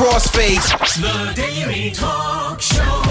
[0.00, 0.66] crossfades.
[0.96, 3.02] The Daily Talk Show.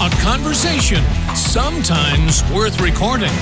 [0.00, 1.02] A conversation
[1.34, 3.32] sometimes worth recording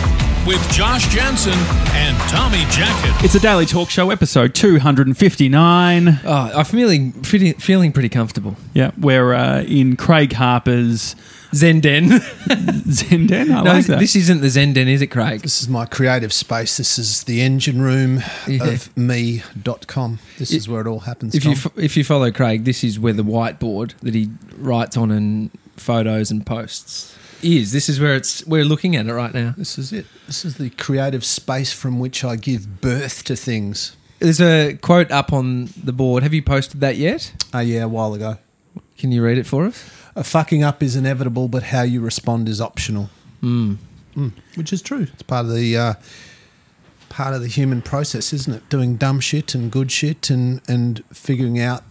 [0.47, 1.53] with Josh Janssen
[1.93, 3.25] and Tommy Jackett.
[3.25, 6.21] It's a daily talk show episode 259.
[6.25, 8.57] Oh, I'm feeling feeling, feeling pretty comfortable.
[8.73, 11.17] Yeah, we're uh, in Craig Harper's
[11.53, 12.09] Zenden.
[12.87, 13.51] Zenden.
[13.51, 13.99] I no, like that.
[13.99, 15.41] this isn't the Zenden, is it, Craig?
[15.43, 16.77] This is my creative space.
[16.77, 18.65] This is the engine room Yeah.
[18.67, 20.21] of me.com.
[20.39, 21.35] This is where it all happens.
[21.35, 21.73] If you Tom.
[21.77, 25.51] f- if you follow Craig, this is where the whiteboard that he writes on and
[25.77, 27.73] photos and posts is.
[27.73, 29.55] This is where it's we're looking at it right now.
[29.57, 30.07] this is it.
[30.27, 33.97] This is the creative space from which I give birth to things.
[34.19, 36.23] There's a quote up on the board.
[36.23, 37.33] Have you posted that yet?
[37.53, 38.39] Oh, yeah, a while ago.
[38.97, 39.91] Can you read it for us?
[40.15, 43.11] A fucking up is inevitable, but how you respond is optional.
[43.43, 43.77] Mm.
[44.55, 45.07] Which is true.
[45.13, 45.95] It's part of the uh,
[47.11, 48.69] part of the human process, isn't it?
[48.71, 51.85] Doing dumb shit and good shit, and and figuring out,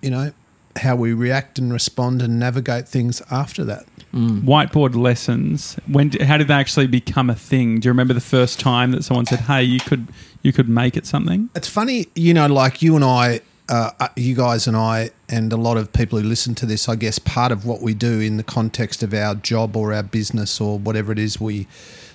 [0.00, 0.32] you know,
[0.76, 3.86] how we react and respond and navigate things after that.
[4.14, 5.76] Whiteboard lessons.
[5.86, 6.10] When?
[6.12, 7.80] How did they actually become a thing?
[7.80, 10.08] Do you remember the first time that someone said, "Hey, you could
[10.42, 11.50] you could make it something"?
[11.54, 15.52] It's funny, you know, like you and I, uh, uh, you guys and I, and
[15.52, 18.20] a lot of people who listen to this, I guess part of what we do
[18.20, 21.66] in the context of our job or our business or whatever it is we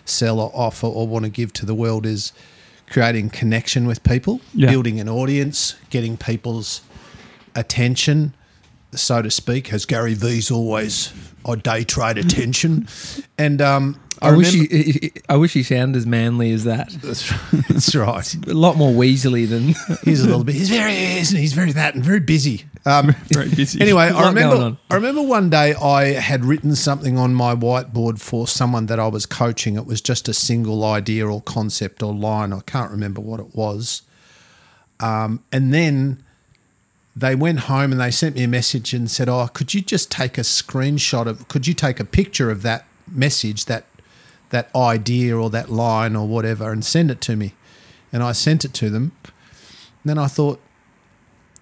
[0.05, 2.33] sell or offer or want to give to the world is
[2.89, 4.71] creating connection with people, Yeah.
[4.71, 6.81] building an audience, getting people's
[7.55, 8.33] attention,
[8.93, 11.13] so to speak, as Gary V's always,
[11.45, 12.87] I day trade attention.
[13.37, 16.89] And um, I, wish remember- he, I wish he sounded as manly as that.
[17.01, 17.31] That's,
[17.67, 18.35] that's right.
[18.47, 19.73] A lot more weaselly than.
[20.03, 20.55] He's a little bit.
[20.55, 21.19] He's very, he?
[21.19, 22.65] He's very that and very busy.
[22.83, 23.79] Um, Very busy.
[23.79, 24.75] anyway, I remember.
[24.89, 29.07] I remember one day I had written something on my whiteboard for someone that I
[29.07, 29.75] was coaching.
[29.75, 32.51] It was just a single idea or concept or line.
[32.51, 34.01] I can't remember what it was.
[34.99, 36.23] Um, and then
[37.15, 40.11] they went home and they sent me a message and said, "Oh, could you just
[40.11, 41.47] take a screenshot of?
[41.47, 43.85] Could you take a picture of that message, that
[44.49, 47.53] that idea or that line or whatever, and send it to me?"
[48.13, 49.11] And I sent it to them.
[49.23, 50.59] And then I thought,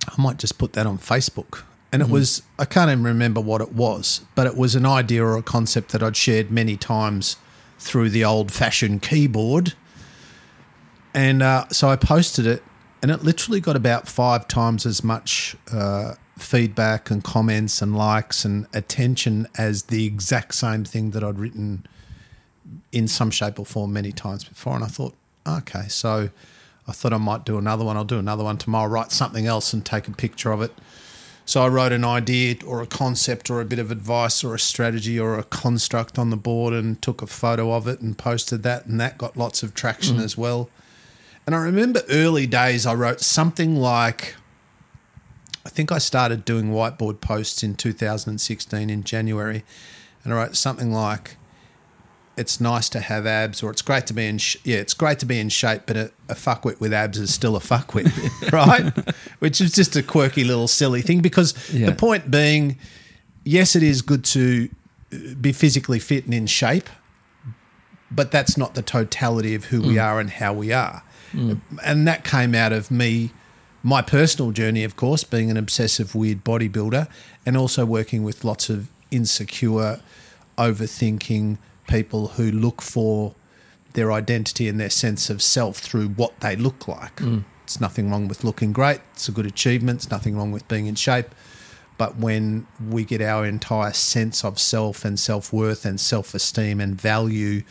[0.08, 1.64] I might just put that on Facebook.
[1.92, 5.24] And it was, I can't even remember what it was, but it was an idea
[5.26, 7.36] or a concept that I'd shared many times
[7.80, 9.74] through the old fashioned keyboard.
[11.14, 12.64] And uh, so I posted it,
[13.02, 18.44] and it literally got about five times as much uh, feedback and comments and likes
[18.46, 21.86] and attention as the exact same thing that I'd written
[22.92, 24.76] in some shape or form many times before.
[24.76, 25.16] And I thought,
[25.48, 26.30] okay, so
[26.88, 27.98] I thought I might do another one.
[27.98, 30.74] I'll do another one tomorrow, write something else and take a picture of it.
[31.46, 34.60] So I wrote an idea or a concept or a bit of advice or a
[34.60, 38.62] strategy or a construct on the board and took a photo of it and posted
[38.64, 38.86] that.
[38.86, 40.70] And that got lots of traction as well.
[41.50, 44.36] And I remember early days, I wrote something like,
[45.66, 49.64] I think I started doing whiteboard posts in 2016 in January.
[50.24, 51.38] And I wrote something like,
[52.38, 54.38] it's nice to have abs, or it's great to be in.
[54.38, 57.34] Sh- yeah, it's great to be in shape, but a, a fuckwit with abs is
[57.34, 58.94] still a fuckwit, right?
[59.40, 61.20] Which is just a quirky little silly thing.
[61.22, 61.88] Because Yeah.
[61.88, 62.78] the point being,
[63.44, 64.70] yes, it is good to
[65.12, 66.92] uh, be physically fit and in shape,
[68.12, 71.02] but that's not the totality of who we are and how we are.
[71.34, 71.62] Mm.
[71.84, 73.32] And that came out of me,
[73.84, 77.08] my personal journey, of course, being an obsessive, weird bodybuilder,
[77.46, 80.02] and also working with lots of insecure,
[80.58, 81.58] overthinking
[81.88, 83.34] people who look for
[83.94, 87.16] their identity and their sense of self through what they look like.
[87.18, 87.44] Mm.
[87.64, 90.88] It's nothing wrong with looking great, it's a good achievement, it's nothing wrong with being
[90.88, 91.28] in shape.
[92.00, 96.80] But when we get our entire sense of self and self worth and self esteem
[96.80, 97.64] and value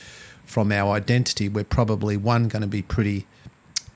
[0.44, 3.26] from our identity, we're probably one going to be pretty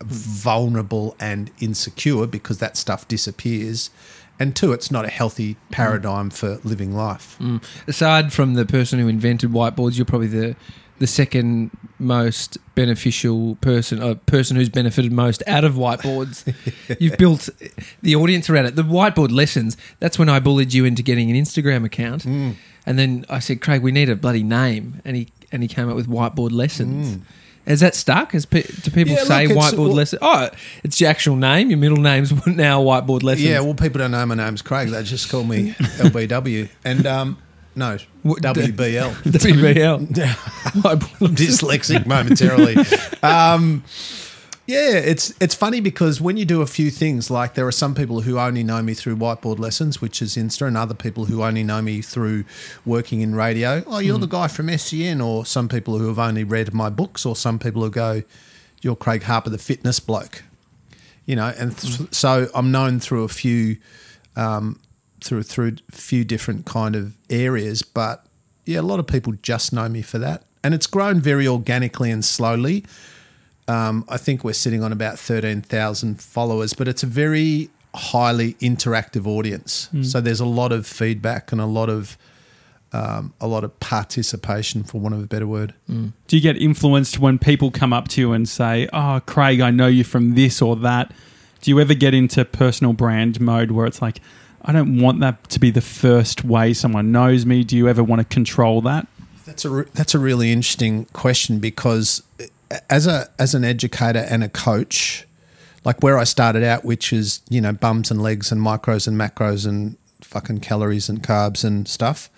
[0.04, 3.90] vulnerable and insecure because that stuff disappears.
[4.38, 7.36] And two, it's not a healthy paradigm for living life.
[7.38, 7.62] Mm.
[7.86, 10.56] Aside from the person who invented whiteboards, you're probably the
[11.02, 16.46] the second most beneficial person, a person who's benefited most out of whiteboards.
[17.00, 17.48] You've built
[18.02, 18.76] the audience around it.
[18.76, 19.76] The whiteboard lessons.
[19.98, 22.54] That's when I bullied you into getting an Instagram account, mm.
[22.86, 25.88] and then I said, "Craig, we need a bloody name," and he and he came
[25.88, 27.16] up with whiteboard lessons.
[27.16, 27.20] Mm.
[27.66, 28.32] Has that stuck?
[28.32, 30.18] Has pe- do people Yeah, say look, it's- whiteboard well- lesson?
[30.22, 30.48] Oh,
[30.82, 31.70] it's your actual name.
[31.70, 33.46] Your middle name's now whiteboard lessons.
[33.48, 34.88] Yeah, well, people don't know my name's Craig.
[34.88, 36.68] They just call me LBW.
[36.84, 37.38] And um,
[37.76, 39.12] no, What- WBL.
[39.22, 40.08] WBL.
[40.08, 42.76] Whiteboard dyslexic momentarily.
[43.22, 43.84] Um,
[44.66, 47.94] yeah, it's it's funny because when you do a few things, like there are some
[47.94, 51.42] people who only know me through whiteboard lessons, which is Insta, and other people who
[51.42, 52.44] only know me through
[52.84, 53.82] working in radio.
[53.88, 57.26] Oh, you're the guy from SCN, or some people who have only read my books,
[57.26, 58.22] or some people who go,
[58.82, 60.44] "You're Craig Harper, the fitness bloke."
[61.26, 63.78] You know, and th- so I'm known through a few
[64.36, 64.78] um,
[65.20, 67.82] through through a few different kind of areas.
[67.82, 68.24] But
[68.64, 72.12] yeah, a lot of people just know me for that, and it's grown very organically
[72.12, 72.84] and slowly.
[73.68, 78.54] Um, I think we're sitting on about thirteen thousand followers, but it's a very highly
[78.54, 79.88] interactive audience.
[80.02, 82.16] So there's a lot of feedback and a lot of
[82.94, 85.74] um, a lot of participation, for want of a better word.
[85.88, 89.70] Do you get influenced when people come up to you and say, "Oh, Craig, I
[89.70, 91.12] know you from this or that"?
[91.60, 94.20] Do you ever get into personal brand mode where it's like,
[94.62, 97.62] "I don't want that to be the first way someone knows me"?
[97.64, 99.06] Do you ever want to control that?
[99.46, 102.22] That's a re- that's a really interesting question because
[102.90, 105.26] as a as an educator and a coach,
[105.84, 109.18] like where I started out, which is you know bums and legs and micros and
[109.18, 112.30] macros and fucking calories and carbs and stuff,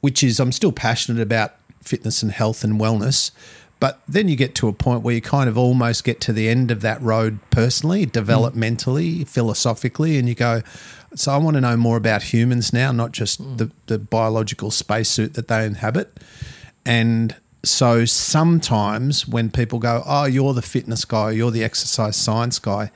[0.00, 3.30] which is I'm still passionate about fitness and health and wellness.
[3.82, 6.48] But then you get to a point where you kind of almost get to the
[6.48, 8.10] end of that road personally, hmm.
[8.10, 10.62] developmentally, philosophically, and you go,
[11.16, 13.56] so I want to know more about humans now, not just hmm.
[13.56, 16.20] the, the biological spacesuit that they inhabit.
[16.86, 17.34] And
[17.64, 22.90] so sometimes when people go, oh, you're the fitness guy, you're the exercise science guy,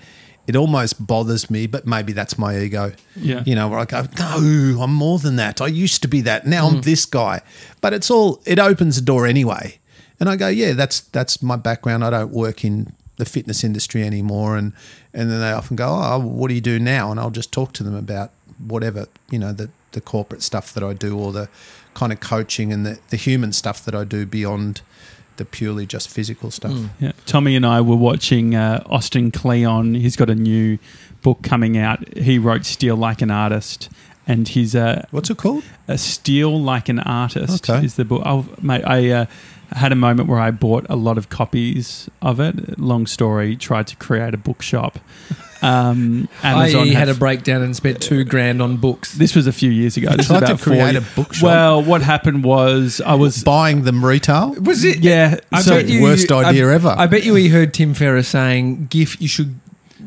[0.46, 2.92] it almost bothers me, but maybe that's my ego.
[3.16, 3.42] Yeah.
[3.44, 5.60] You know, where I go, no, I'm more than that.
[5.60, 6.46] I used to be that.
[6.46, 6.84] Now I'm mm.
[6.84, 7.42] this guy.
[7.80, 9.78] But it's all, it opens the door anyway.
[10.18, 12.02] And I go, yeah, that's that's my background.
[12.02, 14.56] I don't work in the fitness industry anymore.
[14.56, 14.72] And
[15.12, 17.10] and then they often go, oh, what do you do now?
[17.10, 18.30] And I'll just talk to them about
[18.66, 21.48] whatever, you know, the, the corporate stuff that I do or the
[21.94, 24.82] kind of coaching and the, the human stuff that I do beyond
[25.38, 26.72] the purely just physical stuff.
[27.00, 27.12] Yeah.
[27.26, 29.94] Tommy and I were watching uh, Austin Kleon.
[29.94, 30.78] He's got a new
[31.22, 32.16] book coming out.
[32.16, 33.88] He wrote "Steal Like an Artist,"
[34.26, 35.64] and he's a What's it called?
[35.88, 37.84] a steal like an artist Okay.
[37.84, 38.22] is the book.
[38.24, 39.26] Oh, mate, I uh,
[39.72, 42.78] had a moment where I bought a lot of copies of it.
[42.78, 43.56] Long story.
[43.56, 44.98] Tried to create a bookshop.
[45.62, 49.14] Um, Amazon I had a breakdown and spent two grand on books.
[49.14, 50.10] This was a few years ago.
[50.14, 51.42] This tried to about four create ye- a bookshop?
[51.44, 54.54] Well, what happened was I was Buying them retail?
[54.60, 54.98] Was it?
[54.98, 55.38] yeah.
[55.50, 56.94] I so bet you, Worst idea I, ever.
[56.96, 59.58] I bet you he heard Tim Ferriss saying, "Gift, you should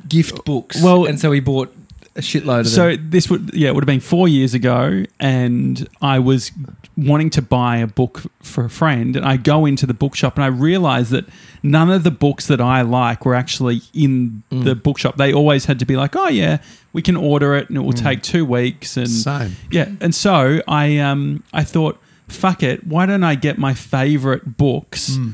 [0.07, 1.75] gift books." Well- and so he bought
[2.19, 3.09] a shitload of So them.
[3.09, 6.51] this would yeah it would have been four years ago, and I was
[6.95, 10.43] wanting to buy a book for a friend, and I go into the bookshop and
[10.43, 11.25] I realize that
[11.63, 14.63] none of the books that I like were actually in Mm.
[14.65, 15.17] the bookshop.
[15.17, 16.57] They always had to be like, oh yeah,
[16.93, 19.23] we can order it, and it will take two weeks, and Mm.
[19.23, 19.55] Same.
[19.71, 24.57] yeah, and so I um I thought, fuck it, why don't I get my favourite
[24.57, 25.11] books?
[25.17, 25.33] Mm.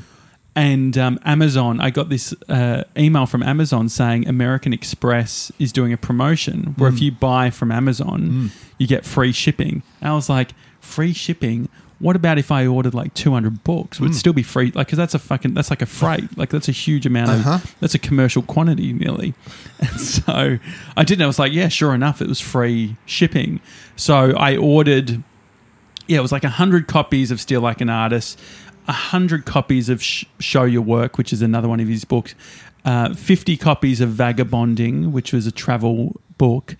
[0.56, 5.92] And um, Amazon, I got this uh, email from Amazon saying American Express is doing
[5.92, 6.94] a promotion where Mm.
[6.94, 9.84] if you buy from Amazon, you get free shipping.
[10.00, 11.68] And I was like, free shipping?
[12.00, 13.98] What about if I ordered like 200 books?
[13.98, 14.02] Mm.
[14.02, 14.72] Would it still be free?
[14.74, 16.38] Like, because that's a fucking, that's like a freight.
[16.38, 17.56] Like, that's a huge amount Uh-huh.
[17.56, 19.34] of, that's a commercial quantity nearly.
[19.80, 20.58] And so
[20.96, 21.22] I didn't.
[21.22, 23.60] I was like, yeah, sure enough, it was free shipping.
[23.98, 25.22] So I ordered
[26.08, 28.40] yeah, it was like 100 copies of Steal Like an Artist,
[28.86, 32.36] 100 copies of Sh- Show Your Work, which is another one of his books,
[32.86, 36.76] uh, 50 copies of Vagabonding, which was a travel book,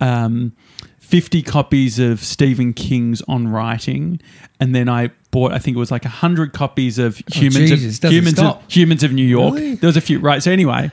[0.00, 0.52] um,
[0.98, 4.20] 50 copies of Stephen King's On Writing,
[4.58, 8.10] and then I bought, I think it was like 100 copies of Humans, Jesus, of,
[8.10, 9.54] humans, of, humans of New York.
[9.54, 9.74] Really?
[9.76, 10.42] There was a few, right?
[10.42, 10.90] So anyway,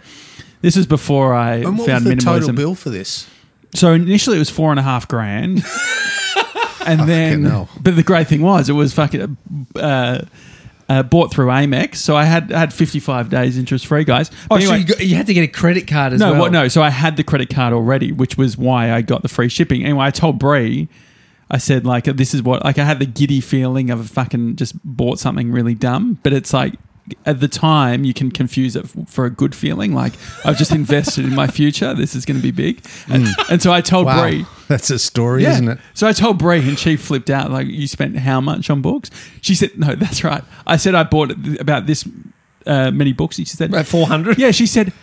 [0.61, 2.23] this is before I And what was found the minimalism.
[2.23, 3.27] total bill for this?
[3.73, 5.63] So initially it was four and a half grand.
[6.85, 7.69] and then, hell.
[7.79, 9.37] but the great thing was it was fucking
[9.75, 10.23] uh,
[10.89, 11.95] uh, bought through Amex.
[11.97, 14.29] So I had had 55 days interest free, guys.
[14.49, 16.41] Oh, But so you, got, you had to get a credit card as no, well.
[16.41, 16.67] what, no.
[16.67, 19.83] So I had the credit card already, which was why I got the free shipping.
[19.83, 20.89] Anyway, I told Brie,
[21.49, 24.57] I said like, this is what like I had the giddy feeling of a fucking
[24.57, 26.73] just bought something really dumb, but it's like.
[27.25, 30.13] At the time, you can confuse it for a good feeling, like
[30.45, 31.93] I've just invested in my future.
[31.95, 34.21] This is going to be big, and, and so I told Wow.
[34.21, 35.79] Brie, That's a story, isn't it?
[35.95, 37.49] so I told Brie, and she flipped out.
[37.51, 39.09] Like, you spent how much on books?
[39.41, 42.07] She said, "No, that's right." I said I bought about this
[42.67, 43.37] uh, many books.
[43.37, 44.37] She said, About 400?
[44.37, 44.93] Yeah, she said,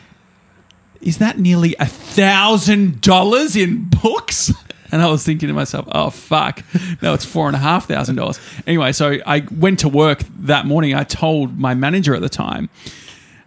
[1.00, 4.52] "Is that nearly a thousand dollars in books?"
[4.90, 6.62] And I was thinking to myself, "Oh fuck!
[7.02, 10.66] No, it's four and a half thousand dollars." Anyway, so I went to work that
[10.66, 10.94] morning.
[10.94, 12.70] I told my manager at the time.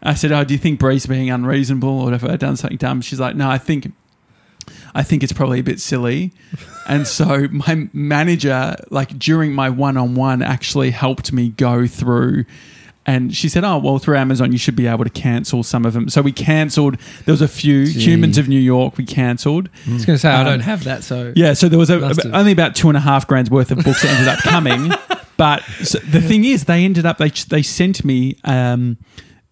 [0.04, 3.02] I said, "Oh, do you think Bree's being unreasonable, or have I done something dumb?"
[3.02, 3.92] She's like, "No, I think."
[4.94, 6.34] I think it's probably a bit silly.
[6.88, 12.46] And so my manager, like during my one on one, actually helped me go through.
[13.06, 15.94] And she said, Oh, well, through Amazon, you should be able to cancel some of
[15.94, 16.08] them.
[16.10, 16.98] So we cancelled.
[17.26, 17.84] There was a few.
[17.86, 19.70] Humans of New York, we cancelled.
[19.90, 21.34] I was going to say, I Um, don't have that, so.
[21.36, 22.20] Yeah, so there was a, have.
[22.34, 24.92] only about two and a half grand's worth of books that ended up coming.
[25.38, 28.98] But so the thing is, they ended up they they sent me um,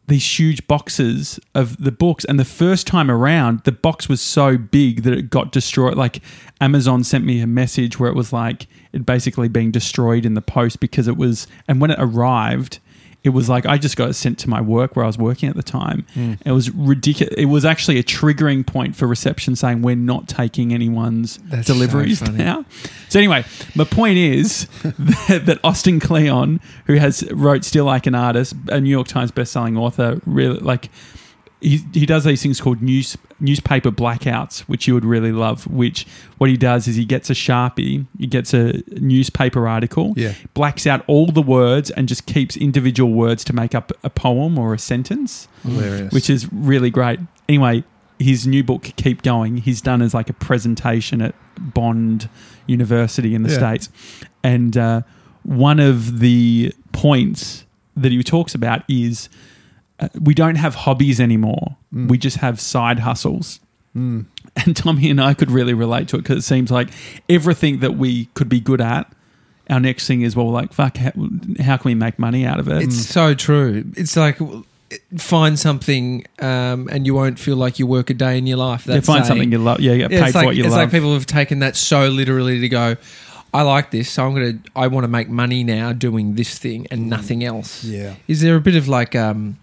[0.06, 2.24] these huge boxes of the books.
[2.26, 5.96] And the first time around, the box was so big that it got destroyed.
[5.98, 6.22] Like
[6.62, 10.44] Amazon sent me a message where it was like it basically being destroyed in the
[10.44, 11.48] post because it was.
[11.68, 12.78] And when it arrived,
[13.24, 15.56] it was like I just got sent to my work where I was working at
[15.56, 16.06] the time.
[16.14, 16.34] Hmm.
[16.46, 17.34] It was ridiculous.
[17.38, 22.20] It was actually a triggering point for reception saying we're not taking anyone's That's deliveries
[22.20, 22.38] funny.
[22.38, 22.66] now.
[23.10, 23.44] So anyway,
[23.76, 28.80] my point is that, that Austin Kleon, who has wrote "Steal Like an Artist," a
[28.80, 30.90] New York Times best-selling author, really like
[31.62, 35.66] he, he does these things called news newspaper blackouts, which you would really love.
[35.68, 36.06] Which
[36.38, 40.34] what he does is he gets a sharpie, he gets a newspaper article, Yeah.
[40.54, 44.58] blacks out all the words and just keeps individual words to make up a poem
[44.58, 46.14] or a sentence Hilarious.
[46.14, 47.20] which is really great.
[47.48, 47.84] Anyway,
[48.20, 52.30] his new book, Keep Going, he's done as like a presentation at Bond
[52.68, 53.58] University in the Yeah.
[53.58, 53.90] States.
[54.44, 55.02] And uh,
[55.44, 59.30] one of the points that he talks about is
[60.00, 62.10] Uh, we don't have hobbies anymore, mm.
[62.10, 63.60] we just have side hustles.
[63.96, 64.26] Mm.
[64.56, 66.90] And Tommy and I could really relate to it because it seems like
[67.30, 69.12] everything that we could be good at.
[69.70, 70.98] Our next thing is well, like fuck.
[70.98, 71.12] How,
[71.60, 72.82] how can we make money out of it?
[72.82, 73.12] It's mm.
[73.12, 73.86] so true.
[73.96, 74.40] It's like
[75.18, 78.88] find something um, and you won't feel like you work a day in your life.
[78.88, 79.24] Yeah, find saying.
[79.26, 79.80] something you love.
[79.80, 80.80] Yeah, get Yeah, paid it's for like, what you it's love.
[80.80, 82.96] like people have taken that so literally to go.
[83.54, 84.60] I like this, so I'm gonna.
[84.76, 87.84] I want to make money now doing this thing and nothing else.
[87.84, 88.16] Yeah.
[88.28, 89.58] Is there a bit of like um,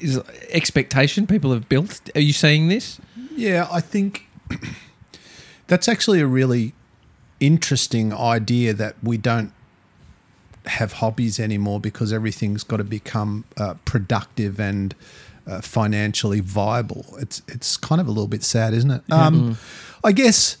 [0.00, 2.00] is expectation people have built?
[2.14, 3.00] Are you seeing this?
[3.34, 4.26] Yeah, I think
[5.66, 6.74] that's actually a really
[7.40, 9.52] interesting idea that we don't
[10.66, 14.94] have hobbies anymore because everything's got to become uh, productive and
[15.46, 17.06] uh, financially viable.
[17.18, 19.02] It's it's kind of a little bit sad, isn't it?
[19.10, 19.56] Um,
[20.04, 20.58] I guess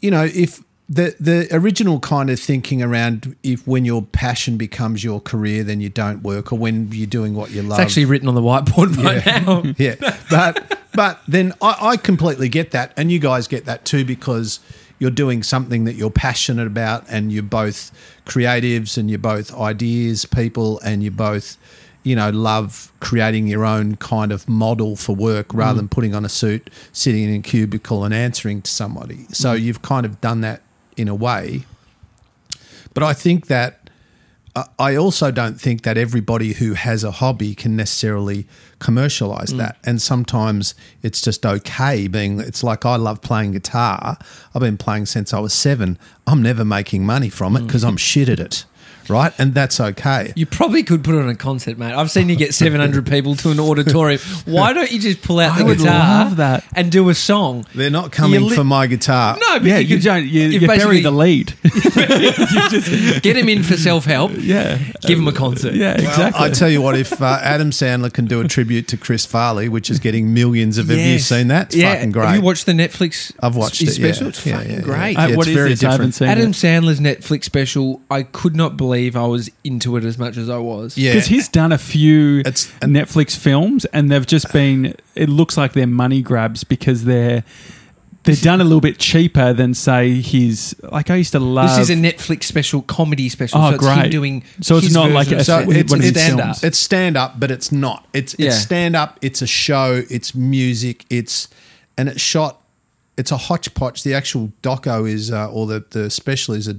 [0.00, 5.02] you know if the the original kind of thinking around if when your passion becomes
[5.02, 7.78] your career, then you don't work, or when you're doing what you love.
[7.78, 9.38] It's actually written on the whiteboard right Yeah.
[9.38, 9.62] now.
[9.78, 14.04] yeah, but but then I, I completely get that, and you guys get that too
[14.04, 14.60] because
[14.98, 17.90] you're doing something that you're passionate about, and you're both
[18.26, 21.56] creatives, and you're both ideas people, and you're both,
[22.02, 25.78] you know, love creating your own kind of model for work rather mm.
[25.78, 29.26] than putting on a suit, sitting in a cubicle, and answering to somebody.
[29.30, 29.62] So mm.
[29.62, 30.60] you've kind of done that
[30.96, 31.64] in a way.
[32.94, 33.78] But I think that
[34.54, 38.46] I- I also don't think that everybody who has a hobby can necessarily
[38.80, 39.58] commercialize mm.
[39.58, 39.78] that.
[39.84, 44.18] And sometimes it's just okay being, it's like I love playing guitar.
[44.54, 45.98] I've been playing since I was seven.
[46.26, 47.66] I'm never making money from it mm.
[47.66, 48.66] because I'm shit at it.
[49.08, 49.32] Right.
[49.38, 50.32] And that's okay.
[50.36, 51.92] You probably could put it on a concert, mate.
[51.92, 54.20] I've seen you get 700 people to an auditorium.
[54.44, 56.64] Why don't you just pull out the guitar love that.
[56.74, 57.66] and do a song?
[57.74, 59.36] They're not coming li- for my guitar.
[59.40, 60.26] No, but yeah, you, you, don't.
[60.26, 61.54] You, you bury the lead.
[63.22, 64.32] Get him in for self help.
[64.38, 65.74] yeah, Give him a concert.
[65.74, 66.44] yeah, Well, exactly.
[66.44, 69.68] I tell you what, if uh, Adam Sandler can do a tribute to Chris Farley,
[69.68, 71.66] which is getting millions of, have you seen that?
[71.66, 71.94] It's yeah.
[71.94, 72.26] fucking great.
[72.26, 73.32] Have you watched the Netflix?
[73.40, 73.92] I've watched it, yeah.
[74.12, 74.28] special.
[74.28, 74.82] It's Yeah, fucking yeah, yeah.
[74.82, 75.16] great.
[75.16, 75.84] Uh, Yeah, what it's is very this?
[75.84, 76.22] I different.
[76.22, 76.54] Adam it.
[76.54, 78.00] Sandler's Netflix special.
[78.10, 80.96] I could not believe I was into it as much as I was.
[80.96, 81.12] Yeah.
[81.12, 84.94] because he's done a few It's- Netflix films, and they've just been.
[85.14, 87.44] It looks like they're money grabs because they're
[88.24, 90.76] they're done a little bit cheaper than say his.
[90.82, 91.76] Like I used to love.
[91.76, 93.60] This is a Netflix special, comedy special.
[93.60, 94.10] Oh, so it's him great.
[94.12, 94.44] doing.
[94.60, 96.58] So it's not like a- So stand- it's, one of his it's stand films.
[96.58, 96.64] up.
[96.64, 98.06] It's stand up, but it's not.
[98.12, 98.46] It's Yeah.
[98.48, 99.18] it's stand up.
[99.22, 100.02] It's a show.
[100.08, 101.04] It's music.
[101.10, 101.48] It's
[101.98, 102.60] and it's shot.
[103.16, 104.04] It's a hodgepodge.
[104.04, 106.76] The actual doco is, uh, or the the special is a,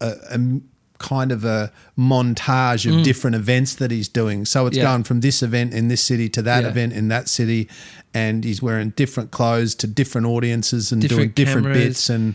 [0.00, 0.62] a, a m-
[1.02, 4.44] kind of a montage of different events that he's doing.
[4.46, 4.80] So it's Mm.
[4.82, 4.84] Yeah.
[4.90, 6.70] going from this event in this city to that Yeah.
[6.70, 7.68] event in that city,
[8.14, 11.84] and he's wearing different clothes to different audiences and doing Different different cameras.
[11.84, 12.10] bits.
[12.10, 12.34] And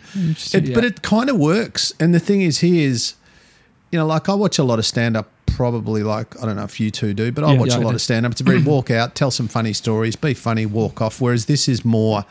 [0.53, 1.93] it, but it kind of works.
[1.99, 3.13] And the thing is, he is,
[3.91, 6.63] you know, like I watch a lot of stand up, probably like, I don't know
[6.63, 7.95] if you two do, but I watch Yeah, a I lot do.
[7.95, 8.31] of stand up.
[8.33, 11.21] It's a very walk out, tell some funny stories, be funny, walk off.
[11.21, 12.25] Whereas this is more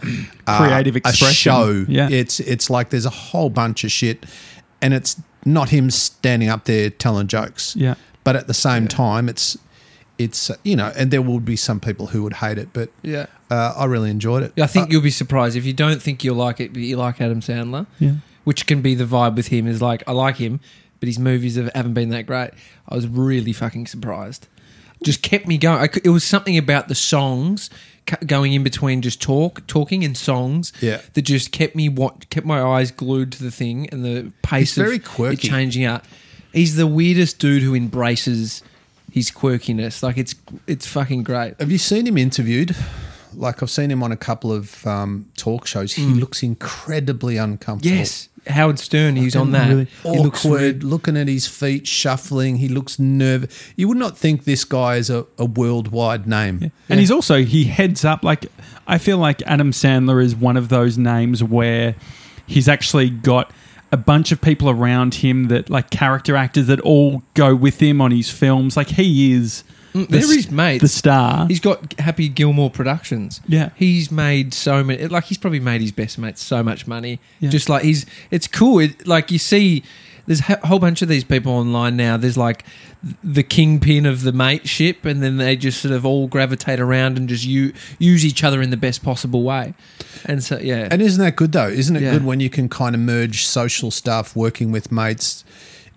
[0.46, 1.32] uh, Creative a expression.
[1.34, 1.84] show.
[1.88, 2.08] Yeah.
[2.10, 4.26] It's, it's like there's a whole bunch of shit
[4.82, 5.16] and it's
[5.46, 7.74] not him standing up there telling jokes.
[7.76, 7.94] Yeah.
[8.24, 9.56] But at the same time, it's,
[10.18, 13.26] it's, you know, and there will be some people who would hate it, but Yeah.
[13.50, 14.52] uh, I really enjoyed it.
[14.60, 16.96] I think Uh, you'll be surprised if you don't think you'll like it, but you
[16.96, 17.86] like Adam Sandler.
[18.00, 18.14] Yeah.
[18.44, 20.60] Which can be the vibe with him is like I like him,
[21.00, 22.50] but his movies have, haven't been that great.
[22.88, 24.46] I was really fucking surprised.
[25.02, 25.78] Just kept me going.
[25.78, 27.70] I it was something about the songs
[28.26, 30.72] going in between just talk, talking and songs.
[30.80, 31.00] Yeah.
[31.14, 34.74] that just kept me what kept my eyes glued to the thing and the pace.
[34.74, 35.46] He's very of quirky.
[35.46, 36.04] It changing out.
[36.52, 38.62] He's the weirdest dude who embraces
[39.12, 40.02] his quirkiness.
[40.02, 40.34] Like it's
[40.66, 41.54] it's fucking great.
[41.60, 42.74] Have you seen him interviewed?
[43.34, 45.92] Like I've seen him on a couple of um, talk shows.
[45.92, 47.96] He looks incredibly uncomfortable.
[47.96, 47.98] Mm.
[47.98, 48.28] Yes.
[48.46, 49.68] Howard Stern, he's on that.
[49.68, 50.84] Really He looks awkward, weird.
[50.84, 52.56] looking at his feet, shuffling.
[52.56, 53.72] He looks nervous.
[53.76, 56.70] You would not think this guy is a, a worldwide name.
[56.88, 58.46] And he's also he heads up like
[58.86, 61.96] I feel like Adam Sandler is one of those names where
[62.46, 63.50] he's actually got
[63.92, 68.00] a bunch of people around him that like character actors that all go with him
[68.00, 68.76] on his films.
[68.76, 70.82] Like he is the, Mm, They're s- his mates.
[70.82, 71.46] the star.
[71.48, 73.40] He's got Happy Gilmore Productions.
[73.48, 73.70] Yeah.
[73.76, 75.06] he's made so many.
[75.08, 77.18] Like he's probably made his best mates so much money.
[77.40, 77.50] Yeah.
[77.50, 78.80] Just like he's, it's cool.
[78.80, 79.82] It, like you see,
[80.26, 82.16] there's a whole bunch of these people online now.
[82.16, 82.64] There's like
[83.22, 87.28] the kingpin of the mateship, and then they just sort of all gravitate around and
[87.28, 89.74] just u- use each other in the best possible way.
[90.24, 91.68] And so, yeah, And isn't that good though?
[91.68, 92.12] Isn't it Yeah.
[92.14, 95.44] good when you can kind of merge social stuff, working with mates,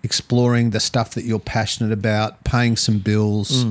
[0.04, 3.66] exploring the stuff that you're passionate about, paying some bills,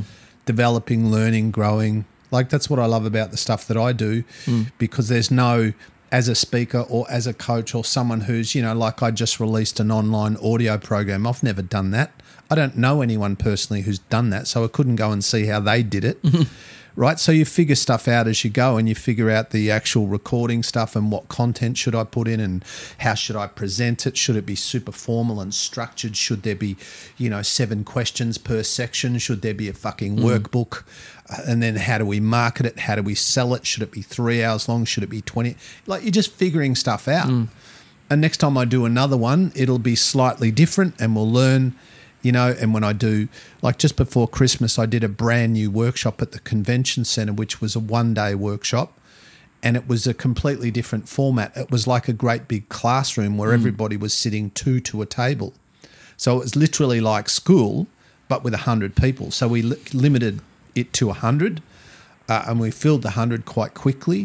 [0.50, 2.06] developing, learning, growing.
[2.32, 4.72] Like that's what I love about the stuff that I do mm.
[4.80, 5.74] because there's no
[6.12, 9.40] as a speaker or as a coach or someone who's, you know, like I just
[9.40, 11.28] released an online audio program.
[11.28, 12.10] I've never done that.
[12.50, 15.60] I don't know anyone personally who's done that, so I couldn't go and see how
[15.60, 16.18] they did it.
[16.96, 17.20] right?
[17.20, 20.64] So you figure stuff out as you go, and you figure out the actual recording
[20.64, 22.64] stuff and what content should I put in, and
[23.00, 24.18] how should I present it?
[24.18, 26.16] Should it be super formal and structured?
[26.18, 26.78] Should there be,
[27.18, 29.18] you know, seven questions per section?
[29.18, 30.84] Should there be a fucking workbook?
[31.30, 32.80] Uh, And then how do we market it?
[32.80, 33.66] How do we sell it?
[33.66, 34.86] Should it be three hours long?
[34.86, 35.56] Should it be twenty?
[35.86, 37.30] Like you're just figuring stuff out.
[38.12, 41.76] And next time I do another one, it'll be slightly different and we'll learn,
[42.22, 42.56] you know.
[42.60, 43.28] And when I do,
[43.62, 47.62] like just before Christmas, I did a brand new workshop at the convention center, which
[47.62, 48.94] was a one day workshop.
[49.62, 51.56] And it was a completely different format.
[51.58, 55.54] It was like a great big classroom where everybody was sitting two to a table.
[56.16, 57.88] So it was literally like school,
[58.30, 59.32] but with 100 people.
[59.32, 60.40] So we li- limited
[60.76, 61.62] it to 100
[62.30, 64.24] uh, and we filled the 100 quite quickly.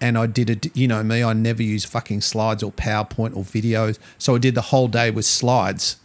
[0.00, 3.44] And I did it, you know me, I never use fucking slides or PowerPoint or
[3.44, 4.00] videos.
[4.18, 5.96] So I did the whole day with slides,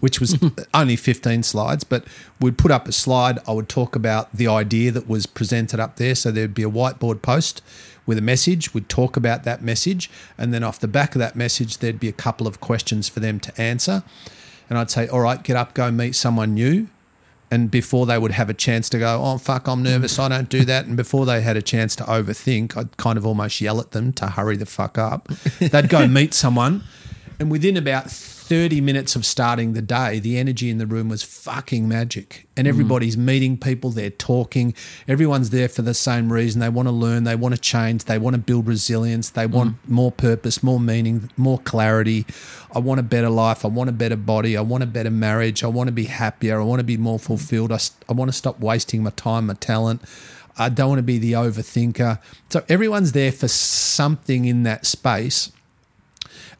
[0.00, 0.38] which was
[0.74, 2.04] only 15 slides, but
[2.40, 3.38] we'd put up a slide.
[3.46, 6.14] I would talk about the idea that was presented up there.
[6.14, 7.62] So there'd be a whiteboard post
[8.06, 8.74] with a message.
[8.74, 10.10] We'd talk about that message.
[10.36, 13.20] And then off the back of that message, there'd be a couple of questions for
[13.20, 14.02] them to answer.
[14.68, 16.88] And I'd say, all right, get up, go meet someone new
[17.52, 20.48] and before they would have a chance to go, oh fuck, I'm nervous, I don't
[20.48, 23.78] do that, and before they had a chance to overthink, I'd kind of almost yell
[23.78, 25.28] at them to hurry the fuck up.
[25.58, 26.82] They'd go meet someone,
[27.38, 28.10] and within about
[28.52, 32.46] 30 minutes of starting the day, the energy in the room was fucking magic.
[32.54, 34.74] And everybody's meeting people, they're talking,
[35.08, 36.60] everyone's there for the same reason.
[36.60, 39.76] They want to learn, they want to change, they want to build resilience, they want
[39.88, 42.26] more purpose, more meaning, more clarity.
[42.74, 45.64] I want a better life, I want a better body, I want a better marriage,
[45.64, 48.36] I want to be happier, I want to be more fulfilled, I, I want to
[48.36, 50.02] stop wasting my time, my talent.
[50.58, 52.20] I don't want to be the overthinker.
[52.50, 55.52] So everyone's there for something in that space.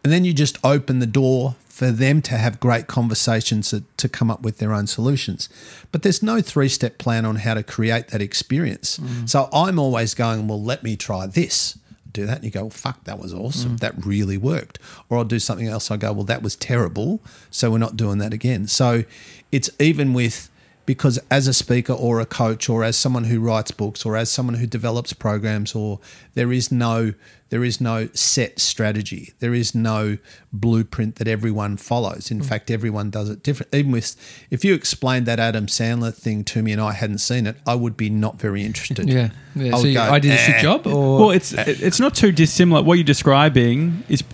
[0.03, 4.07] And then you just open the door for them to have great conversations to, to
[4.07, 5.49] come up with their own solutions.
[5.91, 8.99] But there's no three step plan on how to create that experience.
[8.99, 9.27] Mm.
[9.27, 11.79] So I'm always going, well, let me try this.
[12.13, 13.77] Do that, and you go, well, fuck, that was awesome.
[13.77, 13.81] Mm.
[13.81, 14.81] That really worked.
[15.09, 15.91] Or I'll do something else.
[15.91, 17.21] I go, well, that was terrible.
[17.51, 18.67] So we're not doing that again.
[18.67, 19.05] So
[19.51, 20.51] it's even with
[20.85, 24.31] because as a speaker or a coach or as someone who writes books or as
[24.31, 26.01] someone who develops programs or
[26.35, 27.15] there is no
[27.53, 29.35] there is no set strategy.
[29.41, 30.17] There is no
[30.55, 32.31] blueprint that everyone follows.
[32.31, 33.75] In fact everyone does it different.
[33.75, 34.17] Even with
[34.51, 37.75] if you explained that adam sandler thing to me and i hadn't seen it i
[37.75, 39.07] would be not very interested.
[39.07, 39.77] Yeah, yeah.
[39.77, 41.19] I So you, go, I did a shit "Eh." job, or?
[41.19, 42.83] Well, it's it's not too dissimilar.
[42.83, 44.25] What you're describing is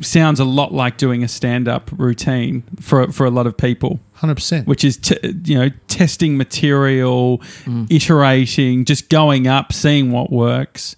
[0.00, 4.66] sounds a lot like doing a stand-up routine for for a lot of people, 100%
[4.66, 7.40] which is t- you know testing material,
[7.88, 10.96] iterating, just going up, seeing what works.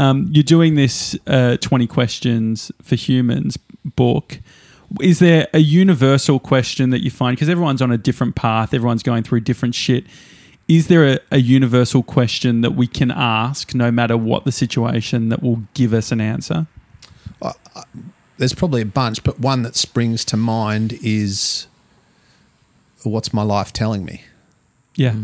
[0.00, 4.40] Um, you're doing this uh, 20 questions for humans book.
[4.98, 9.02] Is there a universal question that you find because everyone's on a different path, everyone's
[9.02, 10.04] going through different shit?
[10.68, 15.28] Is there a, a universal question that we can ask, no matter what the situation,
[15.28, 16.66] that will give us an answer?
[18.38, 21.66] there's probably a bunch but one that springs to mind is
[23.02, 24.24] what's my life telling me
[24.94, 25.14] Yeah.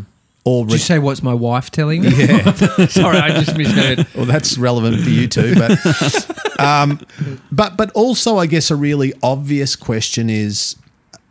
[0.47, 2.11] Or did you say what's my wife telling me?
[2.11, 2.53] Yeah.
[2.87, 4.07] Sorry, I just misheard.
[4.15, 5.57] well, that's relevant for you too.
[5.57, 7.05] But, um,
[7.51, 10.77] but but also, I guess a really obvious question is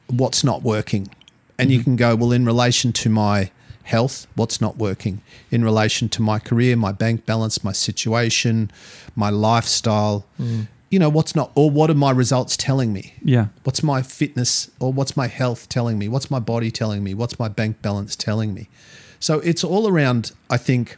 [0.08, 1.08] what's not working,
[1.58, 3.52] and you can go well in relation to my
[3.84, 8.70] health, what's not working in relation to my career, my bank balance, my situation,
[9.16, 10.26] my lifestyle.
[10.90, 13.14] You know what's not, or what are my results telling me?
[13.24, 13.48] Yeah.
[13.64, 16.10] What's my fitness or what's my health telling me?
[16.10, 17.14] What's my body telling me?
[17.14, 18.68] What's my bank balance telling me?
[19.20, 20.98] So it's all around, I think,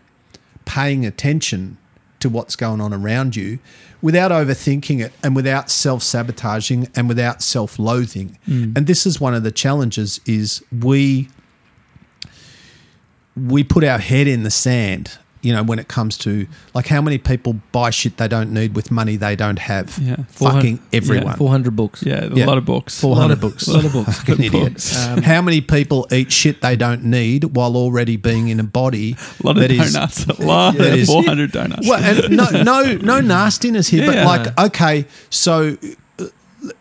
[0.65, 1.77] paying attention
[2.19, 3.59] to what's going on around you
[4.01, 8.37] without overthinking it and without self-sabotaging and without self-loathing.
[8.47, 8.77] Mm.
[8.77, 11.29] And this is one of the challenges is we
[13.35, 17.01] we put our head in the sand, you know, when it comes to like how
[17.01, 19.97] many people buy shit they don't need with money they don't have.
[19.97, 20.17] Yeah.
[20.27, 21.37] Fucking everyone.
[21.37, 22.03] Four hundred books.
[22.03, 22.45] Yeah, a Yeah.
[22.45, 22.99] lot of books.
[22.99, 23.67] 400 books.
[23.67, 24.17] A lot of books.
[24.23, 24.95] Fucking idiot.
[25.07, 29.15] Um, How many people eat shit they don't need while already being in a body
[29.43, 30.25] A lot of that is- donuts.
[30.25, 31.87] A lot that of 400 donuts.
[31.87, 34.23] Well, and no, no, no nastiness here, Yeah.
[34.25, 35.77] but like, okay, so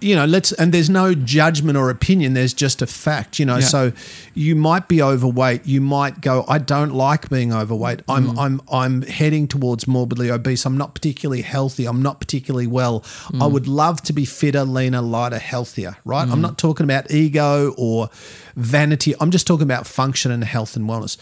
[0.01, 2.33] you know, let's and there's no judgment or opinion.
[2.35, 3.57] There's just a fact, you know.
[3.59, 3.67] Yeah.
[3.67, 3.93] So
[4.35, 5.67] you might be overweight.
[5.67, 8.01] You might go, I don't like being overweight.
[8.09, 8.39] I'm, Mm.
[8.39, 10.65] I'm, I'm heading towards morbidly obese.
[10.65, 11.87] I'm not particularly healthy.
[11.87, 13.01] I'm not particularly well.
[13.29, 13.43] Mm.
[13.43, 15.97] I would love to be fitter, leaner, lighter, healthier.
[16.05, 16.27] Right.
[16.29, 18.09] I'm not talking about ego or
[18.57, 19.15] vanity.
[19.21, 21.17] I'm just talking about function and health and wellness.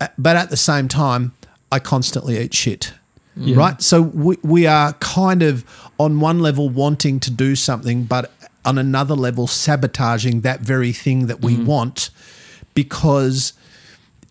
[0.00, 1.32] Uh, But at the same time,
[1.72, 2.92] I constantly eat shit
[3.36, 3.80] right?
[3.82, 5.64] So we, we are kind of
[5.98, 8.32] on one level wanting to do something, but
[8.64, 11.66] on another level sabotaging that very thing that we mm-hmm.
[11.66, 12.10] want
[12.74, 13.52] because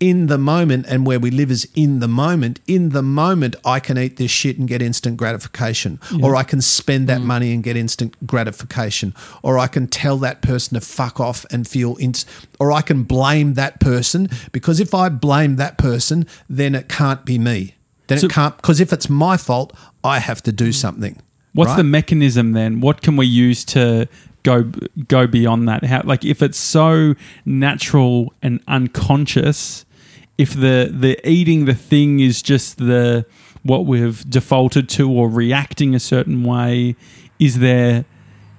[0.02, 3.80] in the moment and where we live is in the moment in the moment i
[3.80, 5.98] can eat this shit and get instant gratification.
[6.22, 7.26] Or i can spend that mm.
[7.26, 9.16] money and get instant gratification.
[9.42, 12.26] Or i can tell that person to fuck off and feel ins-
[12.60, 17.24] or i can blame that person because if i blame that person then it can't
[17.24, 17.76] be me
[18.08, 21.18] then So- it can't because if it's my fault i have to do something
[21.54, 21.78] What's right?
[21.78, 22.82] the mechanism then?
[22.82, 24.10] What can we use to
[24.44, 24.70] go
[25.08, 25.86] go beyond that?
[25.86, 27.16] How like if it's so
[27.46, 29.86] natural and unconscious,
[30.38, 33.26] if the the eating the thing is just the
[33.64, 36.98] what we've defaulted to or reacting a certain way,
[37.40, 38.04] is there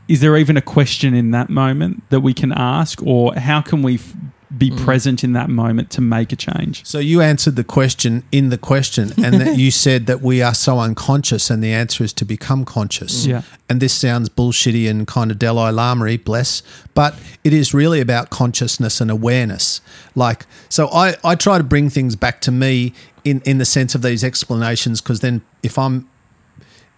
[0.09, 3.83] is there even a question in that moment that we can ask or how can
[3.83, 4.15] we f-
[4.59, 4.85] be Mm.
[4.85, 6.85] present in that moment to make a change?
[6.85, 10.55] So you answered the question in the question, and that you said that we are
[10.55, 13.27] so unconscious, and the answer is to become conscious.
[13.27, 13.43] Yeah.
[13.69, 16.63] And this sounds bullshitty and kind of Dalai Lama bless,
[16.95, 17.15] but
[17.45, 19.81] it is really about consciousness and awareness.
[20.15, 22.93] Like, so I, I try to bring things back to me
[23.25, 26.09] in, in the sense of these explanations, because then if I'm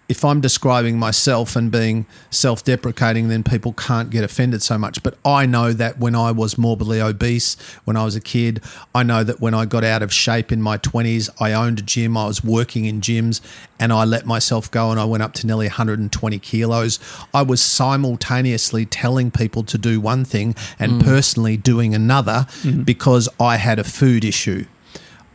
[0.09, 5.03] if I'm describing myself and being self deprecating, then people can't get offended so much.
[5.03, 8.63] But I know that when I was morbidly obese, when I was a kid,
[8.95, 11.83] I know that when I got out of shape in my 20s, I owned a
[11.83, 13.43] gym, I was working in gyms,
[13.79, 16.99] and I let myself go and I went up to nearly 120 kilos.
[17.35, 21.05] I was simultaneously telling people to do one thing and mm.
[21.05, 22.83] personally doing another mm-hmm.
[22.83, 24.65] because I had a food issue.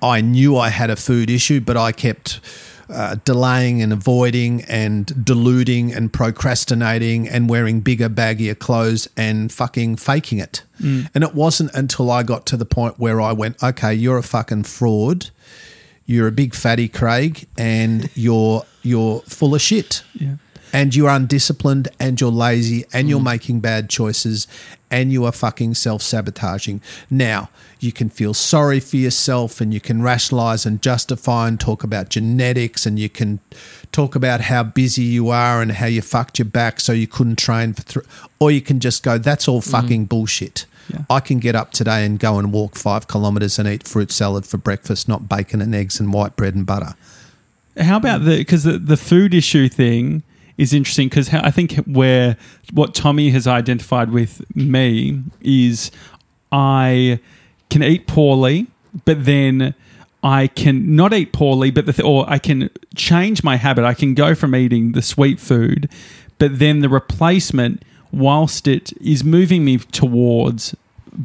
[0.02, 2.42] I knew I had a food issue, but I kept
[2.94, 9.96] uh, delaying and avoiding and deluding and procrastinating and wearing bigger, baggier clothes and fucking
[9.98, 10.64] faking it.
[11.14, 14.24] And it wasn't until I got to the point where I went, okay, you're a
[14.24, 15.30] fucking fraud.
[16.06, 20.04] You're a big fatty Craig and you're you're full of shit.
[20.14, 20.36] Yeah.
[20.72, 24.48] And you're undisciplined and you're lazy and you're making bad choices
[24.94, 26.80] and you are fucking self sabotaging.
[27.10, 31.84] Now, you can feel sorry for yourself and you can rationalize and justify and talk
[31.84, 33.40] about genetics and you can
[33.92, 37.40] talk about how busy you are and how you fucked your back so you couldn't
[37.40, 38.04] train for three.
[38.40, 40.68] Or you can just go, that's all fucking bullshit.
[40.90, 41.06] Yeah.
[41.10, 44.46] I can get up today and go and walk five kilometers and eat fruit salad
[44.46, 46.94] for breakfast, not bacon and eggs and white bread and butter.
[47.80, 50.22] How about the because the, the food issue thing
[50.58, 52.38] is interesting because I think where
[52.74, 55.92] what Tommy has identified with me is
[56.52, 57.20] I
[57.70, 58.68] can eat poorly,
[59.06, 59.74] but then
[60.24, 63.84] I can not eat poorly, but the th- or I can change my habit.
[63.84, 65.90] I can go from eating the sweet food,
[66.38, 70.76] but then the replacement, whilst it is moving me towards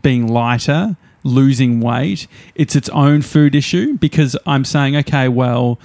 [0.03, 5.79] being lighter, losing weight, it's its own food issue because I'm saying, okay, well.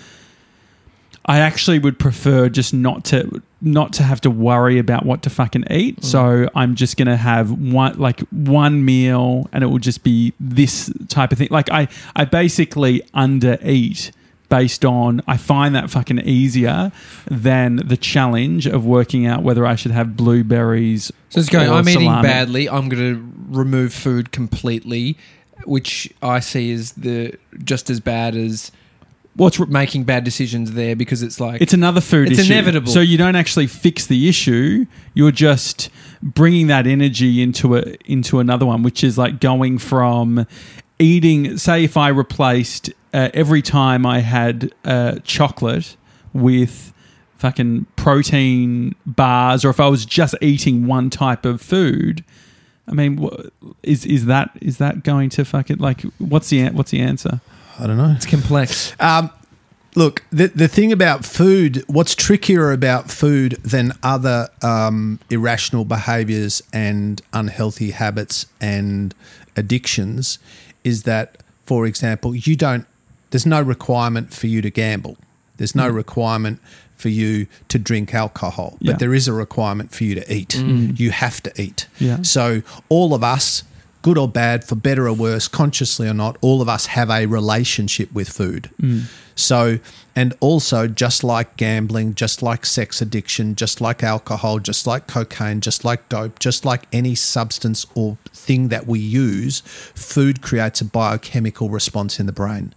[1.26, 5.30] I actually would prefer just not to not to have to worry about what to
[5.30, 6.02] fucking eat.
[6.02, 6.06] Mm.
[6.06, 10.92] So I'm just gonna have one like one meal, and it will just be this
[11.08, 11.48] type of thing.
[11.50, 14.12] Like I I basically under eat
[14.54, 16.92] based on I find that fucking easier
[17.26, 21.12] than the challenge of working out whether I should have blueberries.
[21.30, 21.72] So it's going.
[21.72, 22.70] I'm eating badly.
[22.70, 25.18] I'm going to remove food completely,
[25.66, 28.72] which I see as the just as bad as
[29.36, 32.54] What's making bad decisions there because it's like It's another food It's issue.
[32.54, 32.92] inevitable.
[32.92, 34.86] So you don't actually fix the issue.
[35.16, 35.90] You're just
[36.22, 40.46] bringing that energy into a into another one, which is like going from
[41.00, 41.58] eating.
[41.58, 45.98] Say, if I replaced uh, every time I had uh, chocolate
[46.32, 46.94] with
[47.38, 52.24] fucking protein bars, or if I was just eating one type of food.
[52.86, 53.30] I mean,
[53.82, 57.40] is is that is that going to fucking like what's the what's the answer?
[57.80, 58.14] I don't know.
[58.16, 58.94] it's complex.
[59.00, 59.30] Um,
[59.96, 66.64] Look, the, the thing about food, what's trickier about food than other um, irrational behaviors
[66.74, 69.14] and unhealthy habits and
[69.56, 70.40] addictions
[70.84, 72.88] is that, for example, you don't,
[73.30, 75.16] there's no requirement for you to gamble.
[75.58, 76.60] There's no requirement
[76.96, 78.94] for you to drink alcohol, Yeah.
[78.94, 80.56] but there is a requirement for you to eat.
[80.58, 81.86] You have to eat.
[82.00, 82.24] Yeah.
[82.24, 83.64] So all of us,
[84.04, 87.26] good or bad, for better or worse, consciously or not, all of us have a
[87.26, 88.70] relationship with food.
[88.80, 89.06] Mm.
[89.34, 89.80] So,
[90.16, 95.62] and also just like gambling, just like sex addiction, just like alcohol, just like cocaine,
[95.62, 99.62] just like dope, just like any substance or thing that we use,
[99.96, 102.76] food creates a biochemical response in the brain.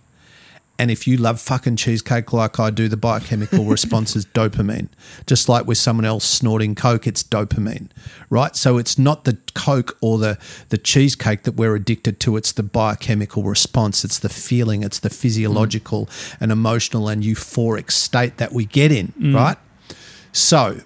[0.79, 4.89] And if you love fucking cheesecake like I do, the biochemical response is dopamine.
[5.27, 7.89] Just like with someone else snorting coke, it's dopamine,
[8.29, 8.55] right?
[8.55, 12.37] So it's not the coke or the the cheesecake that we're addicted to.
[12.37, 14.05] It's the biochemical response.
[14.05, 14.83] It's the feeling.
[14.83, 16.09] It's the physiological
[16.41, 19.57] and emotional and euphoric state that we get in, right?
[20.33, 20.81] So,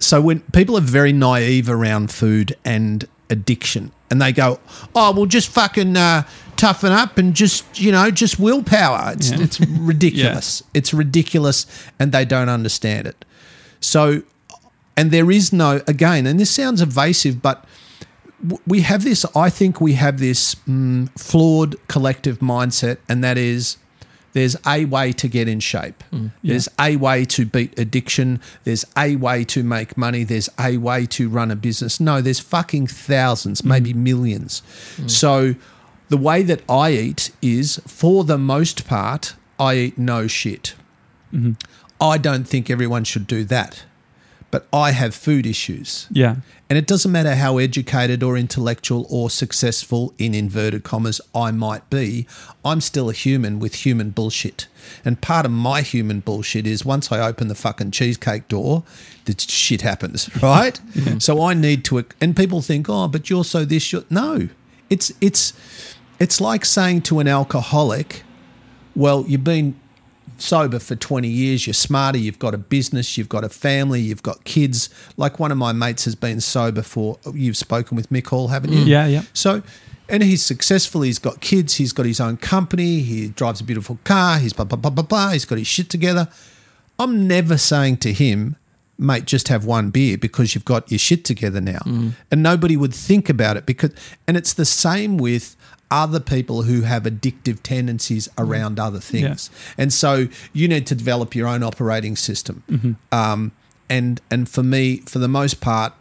[0.00, 4.58] so when people are very naive around food and addiction, and they go,
[4.94, 6.24] "Oh, well, just fucking uh,
[6.60, 9.40] toughen up and just you know just willpower." It's Yeah.
[9.40, 10.62] it's ridiculous.
[10.74, 11.66] It's ridiculous,
[11.98, 13.24] and they don't understand it.
[13.80, 14.22] So,
[14.96, 17.64] and there is no again, and this sounds evasive, but
[18.66, 19.24] we have this.
[19.34, 23.76] I think we have this mm, flawed collective mindset, and that is.
[24.32, 26.04] There's a way to get in shape.
[26.12, 28.40] Mm, there's a way to beat addiction.
[28.62, 30.22] There's a way to make money.
[30.22, 31.98] There's a way to run a business.
[31.98, 33.96] No, there's fucking thousands, maybe mm.
[33.96, 34.62] millions.
[34.98, 35.10] Mm.
[35.10, 35.56] So
[36.10, 40.74] the way that I eat is, for the most part, I eat no shit.
[41.32, 41.52] Mm-hmm.
[42.00, 43.84] I don't think everyone should do that.
[44.50, 46.08] But I have food issues.
[46.10, 46.36] Yeah.
[46.68, 51.88] And it doesn't matter how educated or intellectual or successful, in inverted commas, I might
[51.88, 52.26] be,
[52.64, 54.66] I'm still a human with human bullshit.
[55.04, 58.82] And part of my human bullshit is once I open the fucking cheesecake door,
[59.26, 60.80] the shit happens, right?
[61.20, 64.48] So I need to, and people think, oh, but you're so this, you're, no.
[64.88, 65.52] It's, it's,
[66.20, 68.22] it's like saying to an alcoholic,
[68.94, 69.74] well, you've been
[70.36, 74.22] sober for 20 years, you're smarter, you've got a business, you've got a family, you've
[74.22, 74.90] got kids.
[75.16, 78.72] Like one of my mates has been sober for, you've spoken with Mick Hall, haven't
[78.72, 78.84] you?
[78.84, 78.86] Mm.
[78.86, 79.22] Yeah, yeah.
[79.32, 79.62] So,
[80.08, 83.98] and he's successful, he's got kids, he's got his own company, he drives a beautiful
[84.04, 86.28] car, he's blah, blah, blah, blah, blah, he's got his shit together.
[86.98, 88.56] I'm never saying to him,
[88.98, 91.78] mate, just have one beer because you've got your shit together now.
[91.78, 92.12] Mm.
[92.30, 93.92] And nobody would think about it because,
[94.28, 95.56] and it's the same with
[95.90, 99.50] other people who have addictive tendencies around other things.
[99.76, 102.62] And so you need to develop your own operating system.
[103.12, 103.52] Um,
[103.88, 105.92] and, and for me, for the most part,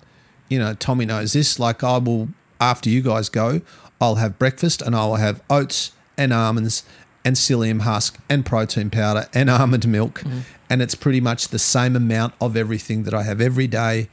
[0.48, 1.58] you know, Tommy knows this.
[1.60, 3.62] Like, I will, after you guys go,
[4.00, 6.84] I'll have breakfast and I will have oats and almonds
[7.26, 10.24] and psyllium husk and protein powder and almond milk.
[10.70, 14.08] And it's pretty much the same amount of everything that I have every day.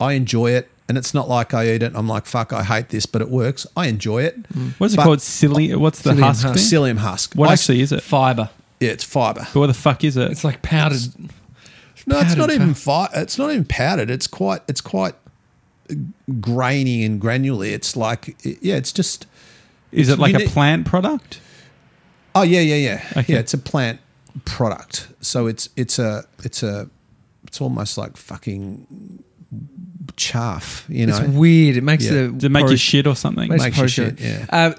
[0.00, 0.68] I enjoy it.
[0.92, 1.92] And it's not like I eat it.
[1.94, 3.66] I'm like, fuck, I hate this, but it works.
[3.74, 4.42] I enjoy it.
[4.52, 4.72] Mm.
[4.78, 5.22] What's it But- called?
[5.22, 5.74] Silly.
[5.74, 6.42] What's the Psyllium husk?
[6.42, 6.58] husk.
[6.58, 7.32] Psyllium husk.
[7.34, 8.02] What I- actually is it?
[8.02, 8.50] Fiber.
[8.78, 9.46] Yeah, it's fiber.
[9.54, 10.30] But what the fuck is it?
[10.30, 11.00] It's like powdered.
[12.06, 13.10] No, it's powdered not even fat.
[13.14, 14.10] fi- It's not even powdered.
[14.10, 14.60] It's quite.
[14.68, 15.14] It's quite
[16.40, 17.64] grainy and granular.
[17.64, 18.76] It's like yeah.
[18.76, 19.26] It's just.
[19.92, 21.40] Is it like you a plant product?
[22.34, 23.04] Oh yeah, yeah, yeah.
[23.16, 23.32] Okay.
[23.32, 23.98] Yeah, it's a plant
[24.44, 25.08] product.
[25.22, 26.90] So it's it's a it's a
[27.46, 29.22] it's almost like fucking
[30.16, 30.84] chaff.
[30.88, 31.16] You know.
[31.16, 31.76] It's weird.
[31.76, 32.12] It makes Yeah.
[32.12, 33.48] the Does it make you porridge- shit or something?
[33.48, 34.46] makes Makes you shit, yeah.
[34.48, 34.72] Uh,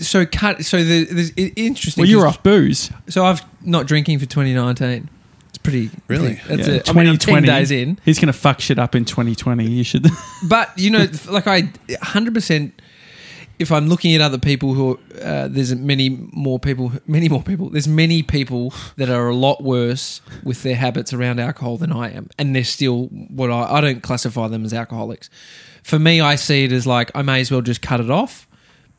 [0.00, 0.64] so cut.
[0.64, 2.02] So the, there's i- interesting.
[2.02, 2.90] well, you're off booze.
[3.08, 5.08] So I've not drinking for 2019.
[5.48, 6.36] It's pretty Really?
[6.36, 6.74] pretty- that's Yeah.
[6.76, 6.88] it.
[6.90, 7.98] I mean, I'm 10 days in.
[8.04, 9.68] He's going to fuck shit up in 2020.
[9.68, 10.06] You should.
[10.44, 11.70] But you know, like I,
[12.02, 12.80] hundred percent.
[13.58, 17.70] If I'm looking at other people who, uh, there's many more people, many more people.
[17.70, 22.10] There's many people that are a lot worse with their habits around alcohol than I
[22.10, 23.76] am, and they're still what I.
[23.76, 25.30] I don't classify them as alcoholics.
[25.82, 28.46] For me, I see it as like I may as well just cut it off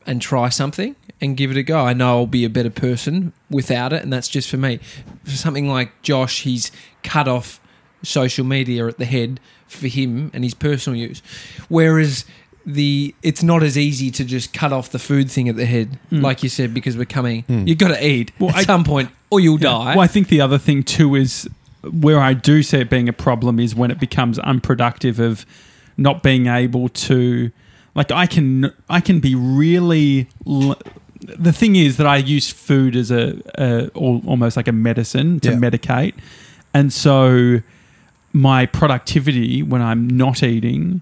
[0.06, 1.80] and try something and give it a go.
[1.80, 4.78] I know I'll be a better person without it, and that's just for me.
[5.24, 7.60] For something like Josh, he's cut off
[8.02, 11.20] social media at the head for him and his personal use.
[11.68, 12.24] Whereas
[12.68, 15.98] the it's not as easy to just cut off the food thing at the head,
[16.12, 16.20] mm.
[16.22, 17.42] like you said, because we're coming.
[17.44, 17.66] Mm.
[17.66, 19.94] You've got to eat Well, at I- some point, or you'll die.
[19.96, 21.48] Well, I think the other thing too is
[21.90, 25.46] where I do see it being a problem is when it becomes unproductive of
[25.96, 27.50] not being able to
[27.94, 30.76] like I can I can be really l-
[31.20, 35.50] the thing is that I use food as a, a almost like a medicine to
[35.50, 35.56] Yeah.
[35.56, 36.14] medicate
[36.74, 37.60] and so
[38.32, 41.00] my productivity when I'm not eating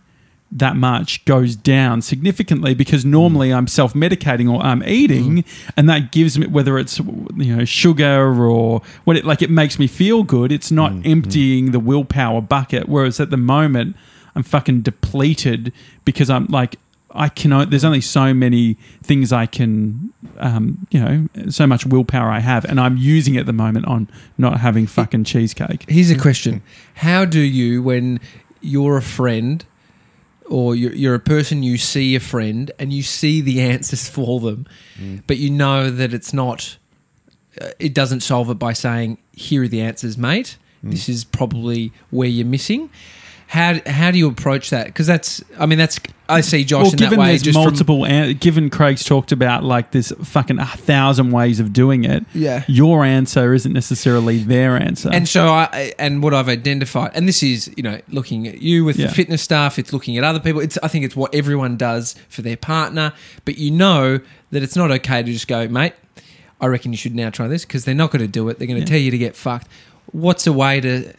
[0.57, 5.45] that much goes down significantly because normally I'm self medicating or I'm eating,
[5.77, 9.79] and that gives me whether it's you know sugar or what it like it makes
[9.79, 10.51] me feel good.
[10.51, 12.89] It's not emptying the willpower bucket.
[12.89, 13.97] Whereas at the moment,
[14.35, 15.73] I'm fucking depleted
[16.05, 16.77] because I'm like.
[17.19, 17.71] I can.
[17.71, 22.67] There's only so many things I can, um, you know, so much willpower I have,
[22.67, 25.89] and I'm using it at the moment on not having fucking cheesecake.
[25.89, 26.63] Here's a question:
[26.97, 28.21] How do you, when
[28.61, 29.65] you're a friend,
[30.49, 34.41] or you're, you're a person, you see a friend and you see the answers for
[34.41, 34.67] them,
[35.27, 36.77] but you know that it's not,
[37.61, 40.57] uh, it doesn't solve it by saying, "Here are the answers, mate.
[40.83, 42.91] This is probably where you're missing."
[43.49, 44.87] How how do you approach that?
[44.87, 47.29] Because that's, I mean, that's I see Josh well, in given that way.
[47.29, 51.73] there's just from- an- given Craig's talked about like there's fucking a thousand ways of
[51.73, 52.25] doing it.
[52.35, 52.65] Yeah.
[52.67, 55.11] your answer isn't necessarily their answer.
[55.13, 58.85] And so I and what I've identified, and this is you know looking at you
[58.85, 59.07] with Yeah.
[59.07, 59.79] the fitness stuff.
[59.79, 60.61] It's looking at other people.
[60.61, 63.13] It's I think it's what everyone does for their partner.
[63.45, 64.19] But you know
[64.51, 65.93] that it's not okay to just go, mate.
[66.61, 68.59] I reckon you should now try this because they're not going to do it.
[68.59, 68.87] They're going to Yeah.
[68.97, 69.69] tell you to get fucked.
[70.11, 71.13] What's a way to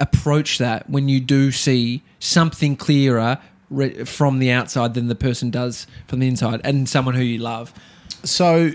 [0.00, 3.38] approach that when you do see something clearer
[3.70, 7.38] re- from the outside than the person does from the inside, and someone who you
[7.38, 7.72] love?
[8.24, 8.72] So,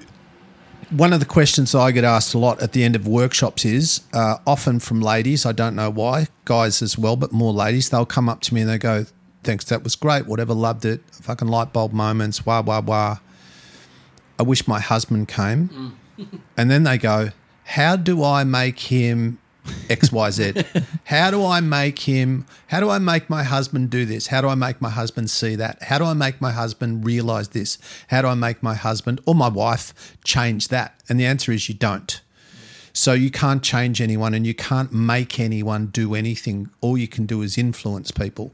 [0.89, 4.01] one of the questions I get asked a lot at the end of workshops is
[4.13, 5.45] uh, often from ladies.
[5.45, 7.89] I don't know why, guys as well, but more ladies.
[7.89, 9.05] They'll come up to me and they go,
[9.43, 10.25] "Thanks, that was great.
[10.27, 11.01] Whatever, loved it.
[11.11, 12.45] Fucking light bulb moments.
[12.45, 13.17] Wah wah wah.
[14.39, 15.97] I wish my husband came."
[16.55, 17.31] and then they go,
[17.65, 19.39] "How do I make him?"
[19.87, 20.85] XYZ.
[21.05, 22.45] How do I make him?
[22.67, 24.27] How do I make my husband do this?
[24.27, 25.83] How do I make my husband see that?
[25.83, 27.77] How do I make my husband realize this?
[28.07, 30.99] How do I make my husband or my wife change that?
[31.09, 32.21] And the answer is you don't.
[32.93, 36.69] So you can't change anyone and you can't make anyone do anything.
[36.79, 38.53] All you can do is influence people.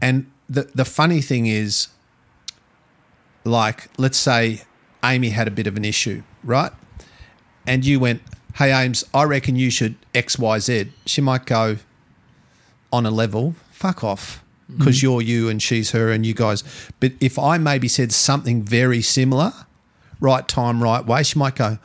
[0.00, 1.88] And the the funny thing is
[3.44, 4.62] like let's say
[5.04, 6.72] Amy had a bit of an issue, right?
[7.66, 8.22] And you went,
[8.54, 11.78] "Hey Ames, I reckon you should XYZ." She might go
[12.92, 14.78] on a level, "Fuck off." Mm-hmm.
[14.78, 16.64] Because you're you and she's her and you guys.
[17.00, 19.52] But if I maybe said something very similar,
[20.20, 21.78] right time, right way, she might go,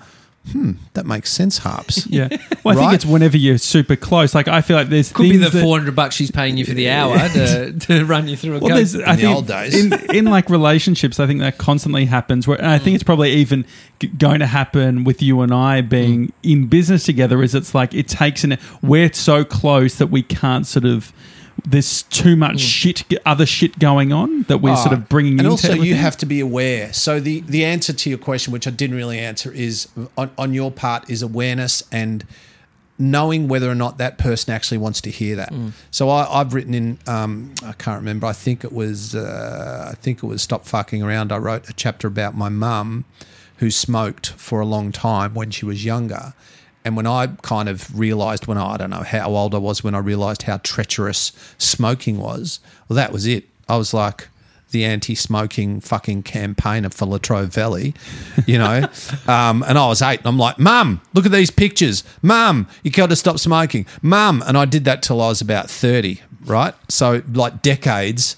[0.52, 2.06] hmm, that makes sense, Harps.
[2.10, 2.28] yeah,
[2.64, 4.34] well, I think it's whenever you're super close.
[4.36, 6.58] Like I feel like there's Could be things the that- four hundred bucks she's paying
[6.58, 8.76] you for the hour to, to run you through a Well, coach.
[8.76, 9.76] there's, I the think old days.
[9.76, 12.48] in in like relationships, I think that constantly happens.
[12.48, 13.66] Where and I think it's probably even
[14.00, 17.42] g- going to happen with you and I being in business together.
[17.44, 21.12] Is it's like it takes an we're so close that we can't sort of.
[21.65, 25.48] There's too much shit, other shit going on that we're sort of bringing Ah, and
[25.48, 26.93] into also you have to be aware.
[26.93, 30.54] So the the answer to your question which i didn't really answer is on, on
[30.54, 32.26] your part is awareness and
[33.00, 35.54] knowing whether or not that person actually wants to hear that.
[35.91, 39.96] So I, i've written in um, i can't remember i think it was uh, i
[39.96, 41.32] think it was stop fucking around.
[41.32, 43.06] I wrote a chapter about my mum
[43.58, 46.34] who smoked for a long time when she was younger
[46.88, 49.84] and when I kind of realised when I, I don't know how old I was
[49.84, 53.43] when I realised how treacherous smoking was, well, that was it.
[53.67, 54.30] I was like
[54.71, 57.93] the anti-smoking fucking campaigner for Latrobe Valley,
[58.45, 58.88] you know.
[59.28, 62.06] um, and I was eight, and I'm like, "Mum, look at these pictures.
[62.21, 63.86] Mum, you got to stop smoking.
[64.02, 66.73] Mum," and I did that till I was about thirty, right?
[66.89, 68.38] So like decades.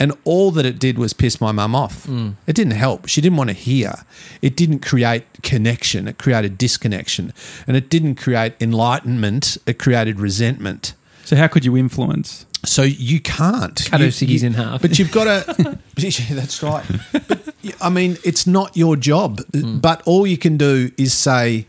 [0.00, 2.06] And all that it did was piss my mum off.
[2.06, 2.34] Mm.
[2.46, 3.06] It didn't help.
[3.06, 3.92] She didn't want to hear.
[4.40, 6.08] It didn't create connection.
[6.08, 7.34] It created disconnection.
[7.66, 9.58] And it didn't create enlightenment.
[9.66, 10.94] It created resentment.
[11.24, 12.46] so how could you influence?
[12.64, 14.80] So you can't Cut You- her ciggies in half.
[14.82, 15.78] But you've got to.
[16.34, 16.84] that's right.
[17.12, 19.38] But y- I mean, it's not your job.
[19.52, 19.80] Mm.
[19.82, 21.66] But all you can do is say,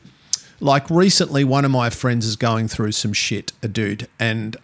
[0.61, 4.55] like recently, one of my friends is going through some shit, a dude, and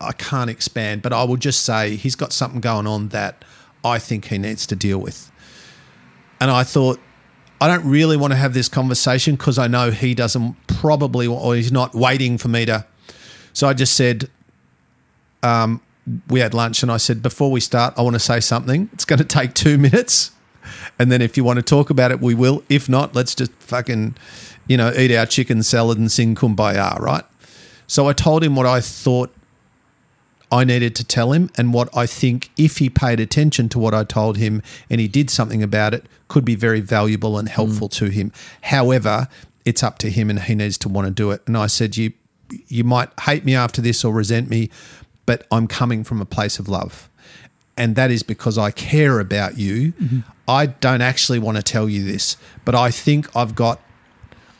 [0.00, 3.44] I- can't expand, but I will just say he's got something going on that
[3.84, 5.30] I think he needs to deal with.
[6.40, 7.00] And I thought,
[7.60, 11.54] I don't really want to have this conversation because I know he doesn't probably, or
[11.54, 12.86] he's not waiting for me to.
[13.52, 14.30] So I just said,
[15.42, 15.82] um,
[16.28, 18.88] we had lunch and I said, before we start, I want to say something.
[18.92, 20.32] It's going to take two minutes.
[20.98, 22.62] And then if you want to talk about it, we will.
[22.68, 24.16] If not, let's just fucking,
[24.66, 27.24] you know, eat our chicken salad and sing kumbaya, right?
[27.86, 29.34] So I told him what I thought
[30.52, 33.94] I needed to tell him and what I think, if he paid attention to what
[33.94, 37.88] I told him and he did something about it, could be very valuable and helpful
[37.88, 37.92] mm.
[37.92, 38.32] to him.
[38.62, 39.28] However,
[39.64, 41.42] it's up to him and he needs to want to do it.
[41.46, 42.12] And I said, You
[42.66, 44.70] you might hate me after this or resent me,
[45.24, 47.08] but I'm coming from a place of love.
[47.76, 49.92] And that is because I care about you.
[49.92, 50.20] Mm-hmm.
[50.48, 53.80] I don't actually want to tell you this, but I think I've got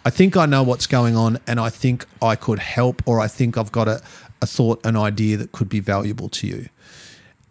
[0.05, 3.29] I think I know what's going on and I think I could help or I
[3.29, 4.01] think I've got a,
[4.43, 6.69] a thought, an idea that could be valuable to you.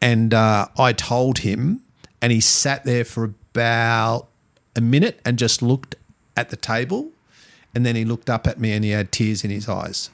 [0.02, 1.82] And uh, I told him,
[2.22, 4.28] and he sat there for about
[4.76, 5.96] a minute and just looked
[6.36, 7.10] at the table.
[7.76, 10.10] And then he looked up at me and he had tears in his eyes.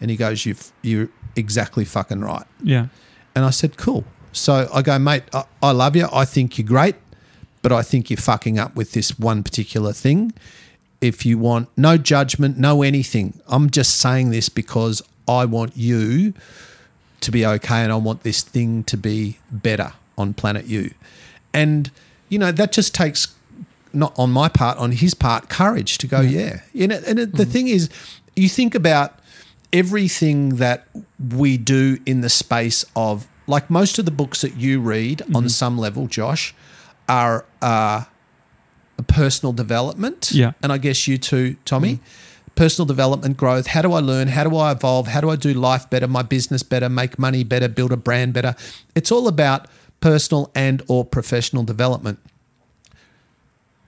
[0.00, 2.46] And he goes, You've, You're exactly fucking right.
[2.62, 2.86] Yeah.
[3.34, 4.04] And I said, cool.
[4.32, 6.08] So I go, mate, I, I love you.
[6.12, 6.96] I think you're great,
[7.62, 10.32] but I think you're fucking up with this one particular thing.
[11.00, 16.34] If you want no judgment, no anything, I'm just saying this because I want you
[17.20, 20.92] to be okay and I want this thing to be better on planet you.
[21.52, 21.90] And,
[22.28, 23.34] you know, that just takes
[23.92, 26.60] not on my part, on his part, courage to go, yeah.
[26.72, 27.88] You know, and it, the thing is,
[28.34, 29.18] you think about
[29.72, 30.86] everything that
[31.34, 35.48] we do in the space of, like most of the books that you read on
[35.48, 36.54] some level, Josh,
[37.08, 38.04] are uh,
[39.06, 40.32] personal development.
[40.32, 40.52] Yeah.
[40.62, 42.00] And I guess you too, Tommy.
[42.56, 43.68] Personal development, growth.
[43.68, 44.28] How do I learn?
[44.28, 45.06] How do I evolve?
[45.08, 48.32] How do I do life better, my business better, make money better, build a brand
[48.32, 48.56] better?
[48.94, 49.68] It's all about
[50.00, 52.18] personal and or professional development.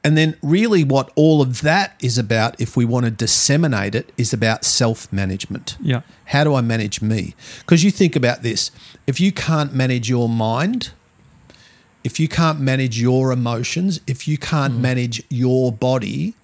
[0.05, 4.13] And then, really, what all of that is about, if we want to disseminate it,
[4.17, 5.77] is about self management.
[5.81, 6.03] Yeah.
[6.27, 7.35] How do I manage me?
[7.61, 8.71] Because you think about this
[9.07, 10.93] if you can't manage your mind,
[12.05, 14.81] if you can't manage your emotions, if you can't mm.
[14.81, 16.35] manage your body,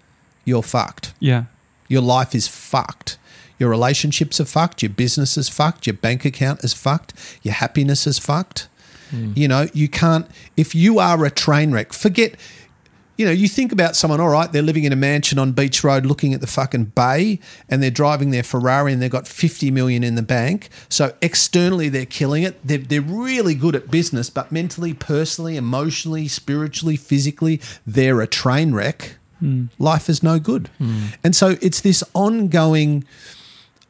[0.45, 1.15] you're fucked.
[1.21, 1.45] Yeah.
[1.89, 3.19] Your life is fucked.
[3.59, 4.83] Your relationships are fucked.
[4.83, 5.87] Your business is fucked.
[5.87, 7.15] Your bank account is fucked.
[7.43, 8.69] Your happiness is fucked.
[9.11, 9.33] Hmm.
[9.37, 10.27] You know, you can't,
[10.57, 12.37] if you are a train wreck, forget,
[13.17, 15.85] you know, you think about someone, all right, they're living in a mansion on Beach
[15.85, 19.71] Road looking at the fucking bay and they're driving their Ferrari and they've got 50
[19.71, 20.69] million in the bank.
[20.89, 22.59] So externally, they're killing it.
[22.67, 28.75] They're, they're really good at business, but mentally, personally, emotionally, spiritually, physically, they're a train
[28.75, 29.17] wreck.
[29.79, 30.71] Life is no good.
[31.23, 33.05] And so it's this ongoing,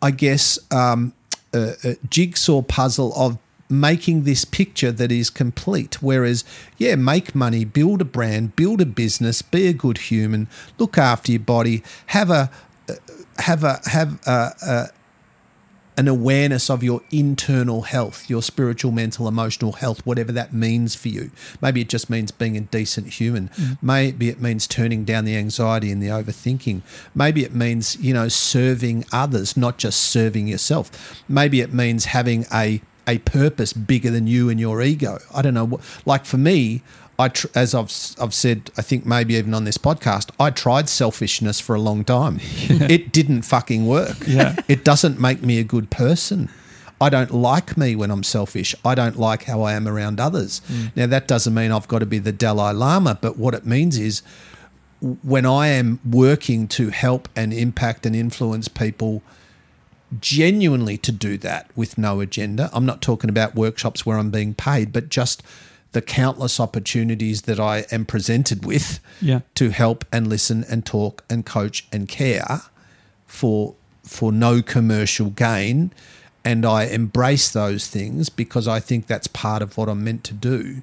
[0.03, 1.13] I guess, um,
[1.55, 3.39] uh, uh, jigsaw puzzle of
[3.71, 6.03] making this picture that is complete.
[6.03, 6.45] Whereas,
[6.79, 10.49] yeah, make money, build a brand, build a business, be a good human,
[10.79, 12.51] look after your body, have a
[12.89, 12.95] uh,
[13.39, 14.89] have a have a, a
[15.97, 21.09] an awareness of your internal health, your spiritual, mental, emotional health, whatever that means for
[21.09, 21.31] you.
[21.61, 23.49] Maybe it just means being a decent human.
[23.51, 23.79] Mm.
[23.81, 26.83] Maybe it means turning down the anxiety and the overthinking.
[27.15, 31.23] Maybe it means, you know, serving others, not just serving yourself.
[31.29, 35.19] Maybe it means having a a purpose bigger than you and your ego.
[35.35, 35.79] I don't know.
[36.07, 36.83] Like for me,
[37.19, 40.89] I tr- as I've I've said, I think maybe even on this podcast, I tried
[40.89, 42.41] selfishness for a long time.
[42.95, 44.17] It didn't fucking work.
[44.27, 44.57] Yeah.
[44.69, 46.51] It doesn't make me a good person.
[47.01, 48.75] I don't like me when I'm selfish.
[48.85, 50.61] I don't like how I am around others.
[50.69, 50.97] Mm.
[50.97, 53.99] Now that doesn't mean I've got to be the Dalai Lama, but what it means
[53.99, 54.23] is
[55.01, 59.23] when I am working to help and impact and influence people
[60.21, 62.71] genuinely to do that with no agenda.
[62.73, 65.43] I'm not talking about workshops where I'm being paid, but just
[65.95, 69.41] the countless opportunities that I am presented with Yeah.
[69.55, 72.63] to help and listen and talk and coach and care
[73.27, 73.75] for
[74.05, 75.91] for no commercial gain
[76.45, 80.35] and I embrace those things because I think that's part of what I'm meant to
[80.35, 80.83] do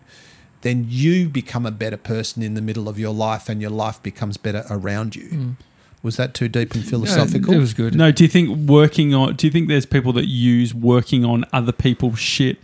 [0.61, 4.01] then you become a better person in the middle of your life and your life
[4.03, 5.23] becomes better around you.
[5.29, 5.55] Mm.
[6.03, 7.51] Was that too deep and philosophical?
[7.53, 7.95] it was good.
[7.95, 9.35] No, do you think working on?
[9.35, 12.57] Do you think there's people that use working on other people's shit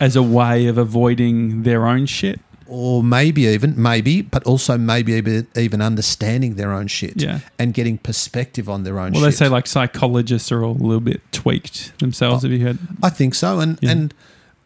[0.00, 2.40] as a way of avoiding their own shit?
[2.68, 7.38] or maybe even maybe, but also maybe even, understanding their own shit Yeah.
[7.60, 9.12] and getting perspective on their own.
[9.12, 9.30] Well, shit.
[9.30, 12.44] they say like psychologists are all a little bit tweaked themselves.
[12.44, 12.48] Oh.
[12.48, 12.78] Have you heard?
[13.04, 13.90] I think so, and Yeah.
[13.92, 14.14] and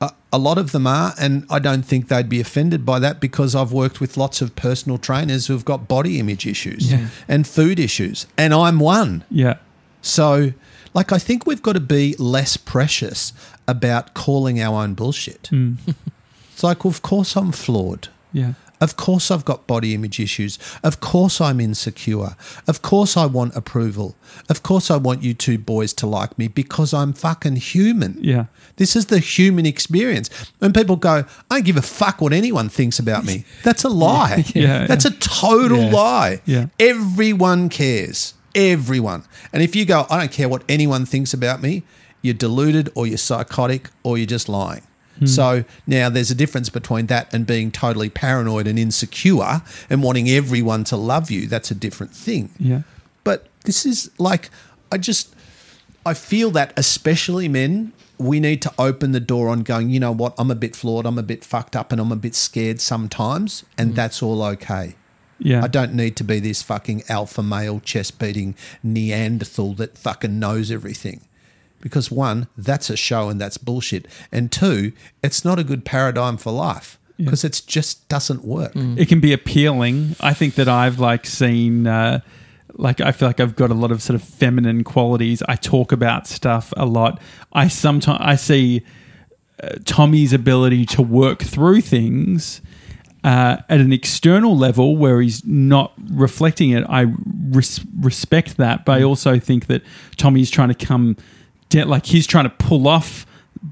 [0.01, 3.20] a, a lot of them are, and I don't think they'd be offended by that
[3.20, 7.09] because I've worked with lots of personal trainers who've got body image issues Yeah.
[7.28, 9.24] and food issues, and I'm one.
[9.31, 9.57] Yeah,
[10.01, 10.55] So,
[10.95, 13.35] like, I think we've got to be less precious
[13.71, 15.47] about calling our own bullshit.
[15.49, 15.75] Hmm.
[16.53, 18.09] it's like, well, of course, I'm flawed.
[18.33, 20.59] yeah, Of course, I've got body image issues.
[20.83, 22.35] Of course, I'm insecure.
[22.66, 24.14] Of course, I want approval.
[24.49, 28.16] Of course, I want you two boys to like me because I'm fucking human.
[28.21, 28.47] yeah,
[28.77, 30.29] This is the human experience.
[30.61, 33.89] When people go, I don't give a fuck what anyone thinks about me, that's a
[33.91, 34.45] lie.
[34.55, 35.12] Yeah, that's yeah.
[35.12, 35.91] a total Yeah.
[35.93, 36.41] lie.
[36.47, 36.66] Yeah.
[36.79, 38.35] Everyone cares.
[38.55, 39.23] Everyone.
[39.53, 41.83] And if you go, I don't care what anyone thinks about me,
[42.23, 44.83] you're deluded or you're psychotic or you're just lying.
[45.18, 45.27] Hmm.
[45.27, 50.29] So now there's a difference between that and being totally paranoid and insecure and wanting
[50.29, 51.47] everyone to love you.
[51.47, 52.51] That's a different thing.
[52.59, 52.83] yeah,
[53.25, 54.51] But this is like,
[54.91, 55.35] I just,
[56.07, 60.12] I feel that especially men, we need to open the door on going, you know
[60.12, 62.81] what, I'm a bit flawed, I'm a bit fucked up, and I'm a bit scared
[62.81, 64.95] sometimes, and that's all okay.
[65.39, 65.64] yeah.
[65.64, 70.71] I don't need to be this fucking alpha male chest beating Neanderthal that fucking knows
[70.71, 71.23] everything.
[71.81, 74.07] Because one, that's a show and that's bullshit.
[74.31, 78.72] And two, it's not a good paradigm for life because it just doesn't work.
[78.74, 80.16] it can be appealing.
[80.20, 82.20] I think that I've like seen, uh,
[82.74, 85.43] like I feel like I've got a lot of sort of feminine qualities.
[85.49, 87.20] I talk about stuff a lot.
[87.53, 88.83] I sometimes I see
[89.62, 92.62] uh, Tommy's ability to work through things
[93.22, 96.85] uh, at an external level where he's not reflecting it.
[96.89, 97.12] I
[97.51, 99.83] res- respect that, but I also think that
[100.16, 101.16] Tommy's trying to come,
[101.75, 103.27] like he's trying to pull off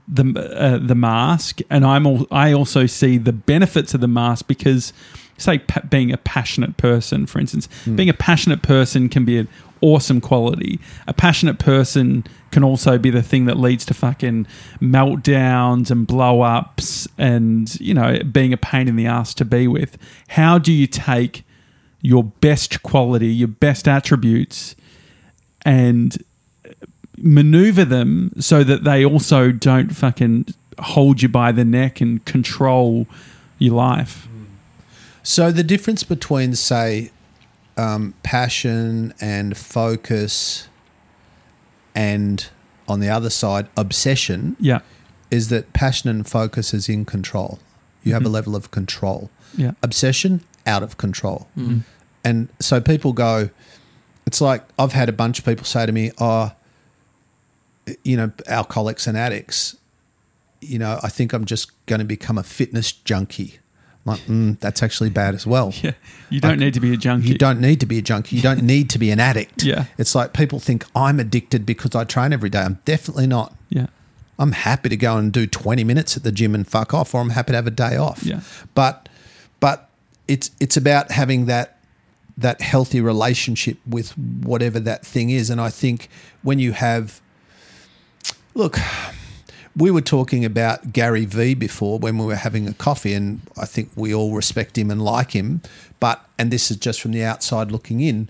[0.06, 0.24] the
[0.56, 4.92] uh, the mask, and I'm all, I also see the benefits of the mask because,
[5.38, 9.48] say, pa- being a passionate person, for instance, being a passionate person can be an
[9.80, 10.78] awesome quality.
[11.06, 14.46] A passionate person can also be the thing that leads to fucking
[14.80, 19.66] meltdowns and blow ups, and you know, being a pain in the ass to be
[19.66, 19.96] with.
[20.28, 21.44] How do you take
[22.02, 24.76] your best quality, your best attributes,
[25.64, 26.22] and
[27.22, 30.46] maneuver them so that they also don't fucking
[30.78, 33.06] hold you by the neck and control
[33.58, 34.28] your life.
[35.22, 37.10] So the difference between, say,
[37.76, 40.68] um, passion and focus,
[41.94, 42.48] and
[42.86, 44.80] on the other side, obsession, Yeah.
[45.30, 47.58] is that passion and focus is in control.
[48.02, 49.30] You have a level of control.
[49.56, 49.72] Yeah.
[49.82, 51.48] Obsession, out of control.
[52.24, 53.50] And so people go,
[54.26, 56.52] it's like I've had a bunch of people say to me, oh,
[58.04, 59.76] you know, alcoholics and addicts,
[60.60, 63.58] you know, I think I'm just going to become a fitness junkie.
[64.06, 65.72] I'm like, mm, that's actually bad as well.
[65.82, 65.92] Yeah.
[66.30, 67.28] You don't need to be a junkie.
[67.28, 68.36] You don't need to be a junkie.
[68.36, 69.62] You don't need to be an addict.
[69.62, 69.86] Yeah.
[69.96, 72.60] It's like people think I'm addicted because I train every day.
[72.60, 73.54] I'm definitely not.
[73.70, 73.86] Yeah.
[74.38, 77.22] I'm happy to go and do 20 minutes at the gym and fuck off, or
[77.22, 78.22] I'm happy to have a day off.
[78.22, 78.40] Yeah.
[78.74, 79.08] But
[79.58, 79.88] but
[80.26, 81.78] it's it's about having that
[82.36, 85.50] that healthy relationship with whatever that thing is.
[85.50, 86.08] And I think
[86.42, 87.20] when you have
[88.58, 88.76] look,
[89.76, 93.64] we were talking about Gary Vee before when we were having a coffee, and I
[93.64, 95.62] think we all respect him and like him.
[96.00, 98.28] But, and this is just from the outside looking in,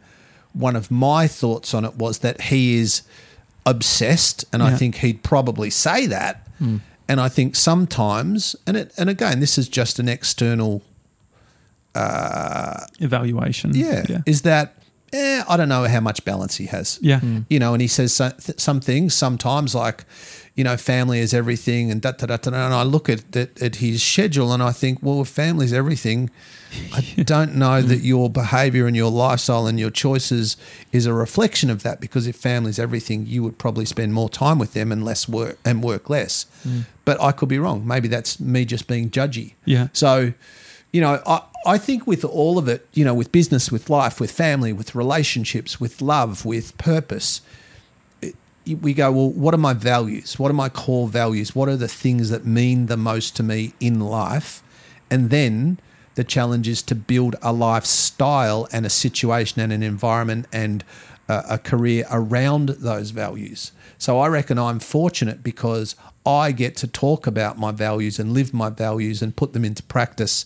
[0.52, 3.02] one of my thoughts on it was that he is
[3.64, 6.46] obsessed, and I think he'd probably say that.
[6.58, 6.76] Hmm.
[7.08, 10.82] And I think sometimes, and it, and again, this is just an external
[11.94, 13.74] uh, Evaluation.
[13.74, 14.18] yeah, Yeah.
[14.26, 14.77] is that
[15.12, 16.98] eh, I don't know how much balance he has.
[17.00, 17.20] Yeah.
[17.20, 17.40] Hmm.
[17.48, 20.04] You know, and he says so, th- some things sometimes like,
[20.54, 22.50] you know, family is everything and da da da da.
[22.50, 25.64] da, And I look at, at at his schedule and I think, well, if family
[25.64, 26.30] is everything,
[26.94, 27.88] I don't know hmm.
[27.88, 30.56] that your behaviour and your lifestyle and your choices
[30.92, 32.00] is a reflection of that.
[32.00, 35.28] Because if family is everything, you would probably spend more time with them and less
[35.28, 36.46] work and work less.
[36.62, 36.80] Hmm.
[37.04, 37.86] But I could be wrong.
[37.86, 39.54] Maybe that's me just being judgy.
[39.64, 39.88] Yeah.
[39.94, 40.34] So,
[40.92, 44.20] you know, I, I think with all of it, you know, with business, with life,
[44.20, 47.42] with family, with relationships, with love, with purpose,
[48.22, 48.34] it,
[48.66, 50.38] we go, well, what are my values?
[50.38, 51.54] What are my core values?
[51.54, 54.62] What are the things that mean the most to me in life?
[55.10, 55.78] And then
[56.14, 60.84] the challenge is to build a lifestyle and a situation and an environment and
[61.28, 63.72] a, a career around those values.
[63.98, 68.52] So I reckon I'm fortunate because I get to talk about my values and live
[68.52, 70.44] my values and put them into practice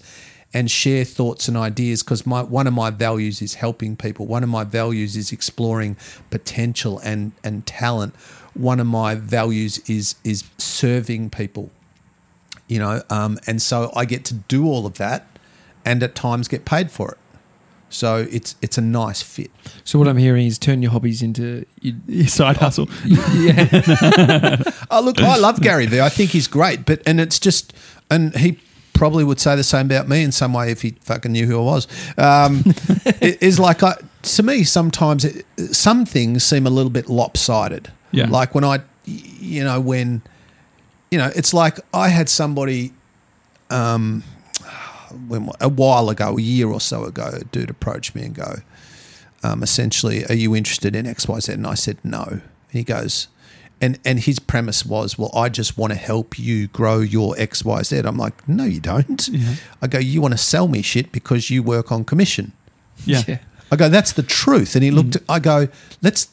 [0.55, 4.27] and share thoughts and ideas because my one of my values is helping people.
[4.27, 5.97] One of my values is exploring
[6.31, 8.15] potential and and talent.
[8.55, 11.71] One of my values is is serving people.
[12.69, 15.27] You know, um, and so I get to do all of that,
[15.85, 17.19] and at times get paid for it.
[17.93, 19.51] So it's it's a nice fit.
[19.85, 22.89] So what I'm hearing is turn your hobbies into you, Your side hustle.
[23.05, 24.63] yeah.
[24.95, 26.03] Oh, look, I love Gary Vee.
[26.03, 27.73] I think he's great, but and it's just,
[28.11, 28.59] and he
[28.95, 31.59] probably would say the same about me in some way if he fucking knew who
[31.59, 31.89] I was.
[32.19, 32.65] Um,
[33.21, 37.91] is like I, to me, sometimes it, some things seem a little bit lopsided.
[38.11, 38.27] Yeah.
[38.29, 40.23] Like when I, you know, when,
[41.11, 42.93] you know, it's like I had somebody,
[43.71, 44.23] um,
[45.29, 48.57] when a while ago, a year or so ago, a dude approached me and go,
[49.43, 51.53] um, essentially, are you interested in X, Y, Z?
[51.53, 52.25] And I said no.
[52.25, 53.29] And he goes,
[53.83, 57.65] and and his premise was, well, I just want to help you grow your X,
[57.65, 57.99] Y, Z.
[57.99, 59.29] I'm like, no, you don't.
[59.83, 62.53] I go, you want to sell me shit because you work on commission.
[63.05, 63.23] Yeah.
[63.29, 63.39] Yeah.
[63.71, 64.75] I go, that's the truth.
[64.77, 65.11] And he looked.
[65.19, 65.25] Mm.
[65.29, 65.69] I go,
[66.03, 66.29] let's.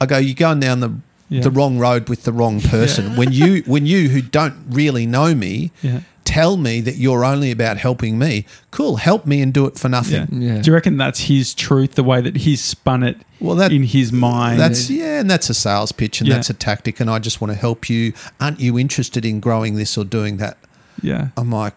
[0.00, 0.90] I go, you're going down the
[1.28, 1.42] Yeah.
[1.42, 3.16] the wrong road with the wrong person.
[3.16, 5.70] When you when you who don't really know me.
[6.30, 6.34] Yeah.
[6.34, 8.46] Tell me that you're only about helping me.
[8.70, 10.28] Cool, help me and do it for nothing.
[10.30, 10.54] Yeah.
[10.56, 10.62] Yeah.
[10.62, 13.82] Do you reckon that's his truth, the way that he's spun it Well, that- in
[13.84, 14.60] his mind?
[14.60, 16.36] That's yeah, and that's a sales pitch, and Yeah.
[16.36, 18.12] that's a tactic, and I just want to help you.
[18.40, 20.56] Aren't you interested in growing this or doing that?
[21.02, 21.28] yeah.
[21.36, 21.74] I'm like,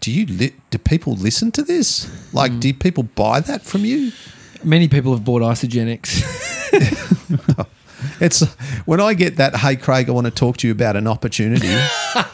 [0.00, 2.08] do you li- do people listen to this?
[2.32, 2.60] Like, mm.
[2.60, 4.12] do people buy that from you?
[4.62, 6.22] Many people have bought Isagenix.
[8.20, 8.44] It's
[8.84, 11.74] when I get that, hey Craig, I want to talk to you about an opportunity.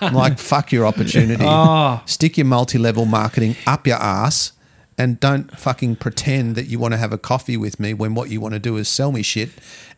[0.00, 1.44] I'm like, fuck your opportunity.
[1.46, 2.02] Oh.
[2.06, 4.52] Stick your multi-level marketing up your ass
[4.98, 8.30] and don't fucking pretend that you want to have a coffee with me when what
[8.30, 9.50] you want to do is sell me shit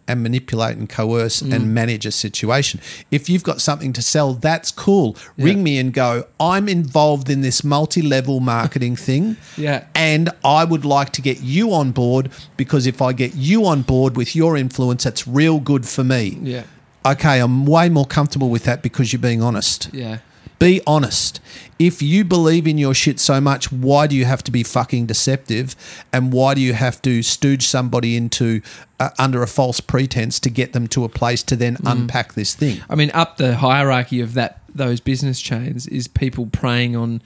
[0.09, 1.53] and manipulate and coerce Mm.
[1.55, 2.81] and manage a situation.
[3.11, 5.17] If you've got something to sell, that's cool.
[5.37, 9.37] Ring me and go, I'm involved in this multi-level marketing thing.
[9.57, 9.85] Yeah.
[9.95, 13.83] And I would like to get you on board because if I get you on
[13.83, 16.39] board with your influence, that's real good for me.
[16.43, 16.63] Yeah.
[17.07, 19.89] Okay, I'm way more comfortable with that because you're being honest.
[19.93, 20.19] Yeah.
[20.59, 21.41] Be honest.
[21.79, 25.07] If you believe in your shit so much, why do you have to be fucking
[25.07, 25.77] deceptive?
[26.13, 28.61] And why do you have to stooge somebody into
[28.99, 31.93] uh, under a false pretense to get them to a place to then Mm.
[31.93, 32.81] unpack this thing?
[32.91, 37.23] I mean, up the hierarchy of that those business chains is people preying on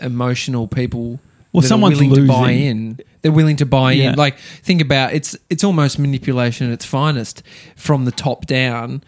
[0.00, 1.20] emotional people.
[1.52, 3.00] Well, that are someone's willing to buy in.
[3.24, 4.10] They're willing to buy Yeah.
[4.10, 4.16] in.
[4.16, 7.42] Like, think about it's it's almost manipulation at its finest
[7.74, 9.02] from the top down,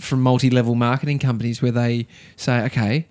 [0.00, 3.06] from multi level marketing companies where they say, okay,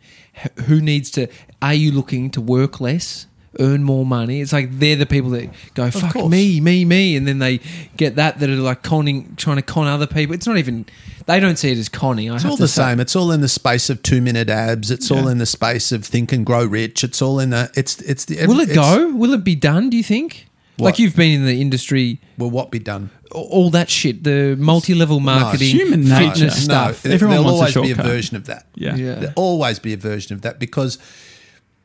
[0.67, 1.27] who needs to?
[1.61, 3.27] Are you looking to work less?
[3.59, 4.39] Earn more money.
[4.39, 6.31] It's like they're the people that go fuck course.
[6.31, 7.59] me, me, me, and then they
[7.97, 10.33] get that that are like conning, trying to con other people.
[10.33, 10.85] It's not even
[11.25, 12.29] they don't see it as conning.
[12.31, 12.81] I It's have all the say.
[12.91, 13.01] same.
[13.01, 14.89] It's all in the space of two minute abs.
[14.89, 17.03] It's all in the space of think and grow rich.
[17.03, 17.69] It's all in the.
[17.75, 18.45] It's it's the.
[18.47, 19.13] Will it go?
[19.13, 19.89] Will it be done?
[19.89, 20.47] Do you think?
[20.77, 20.85] What?
[20.87, 23.09] Like you've been in the industry, Will what be done?
[23.33, 26.49] all that shit, the multi-level marketing, human fitness nature.
[26.51, 27.05] stuff.
[27.05, 28.65] No, Everyone there'll wants a always be a version of that.
[28.75, 28.95] Yeah.
[28.95, 29.15] Yeah.
[29.15, 30.97] There'll always be a version of that because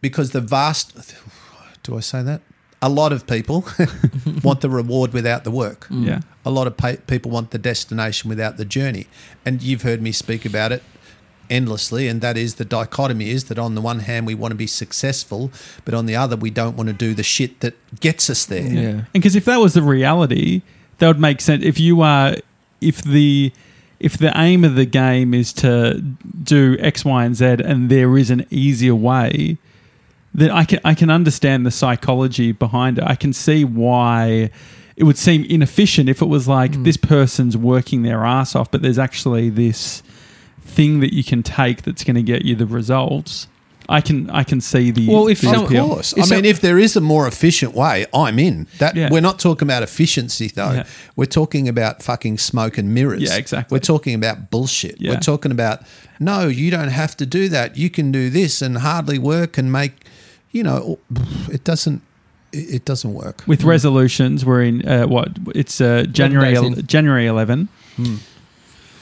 [0.00, 0.92] because the vast.
[1.86, 2.40] Do I say that?
[2.82, 3.64] A lot of people
[4.44, 5.86] want the reward without the work.
[5.88, 6.06] Mm.
[6.06, 6.20] Yeah.
[6.44, 9.06] A lot of pa- people want the destination without the journey,
[9.46, 10.82] and you've heard me speak about it
[11.48, 14.56] endlessly and that is the dichotomy is that on the one hand we want to
[14.56, 15.48] be successful
[15.84, 18.62] but on the other we don't want to do the shit that gets us there
[18.66, 18.88] Yeah.
[18.90, 20.62] And because if that was the reality,
[20.98, 21.62] that would make sense.
[21.64, 22.34] If you are,
[22.80, 23.52] if the
[24.00, 26.00] if the aim of the game is to
[26.42, 29.56] do X, Y, and Z, and there is an easier way,
[30.36, 33.04] then I can I can understand the psychology behind it.
[33.06, 34.50] I can see why
[34.96, 36.82] it would seem inefficient if it was like Hmm.
[36.84, 40.02] this person's working their ass off, but there's actually this
[40.62, 43.46] thing that you can take that's going to get you the results.
[43.88, 46.12] I can I can see the Well, if the some- Of course.
[46.14, 48.66] Is I mean, that- if there is a more efficient way, I'm in.
[48.78, 49.10] That Yeah.
[49.12, 50.72] we're not talking about efficiency though.
[50.72, 50.84] Yeah.
[51.14, 53.22] We're talking about fucking smoke and mirrors.
[53.22, 53.74] Yeah, exactly.
[53.76, 54.96] We're talking about bullshit.
[55.00, 55.12] Yeah.
[55.12, 55.82] We're talking about
[56.18, 57.76] no, you don't have to do that.
[57.76, 59.92] You can do this and hardly work and make.
[60.52, 60.98] You know,
[61.52, 62.02] it doesn't.
[62.52, 63.42] It it doesn't work.
[63.46, 67.68] with resolutions we're in uh, what it's uh, january el- january 11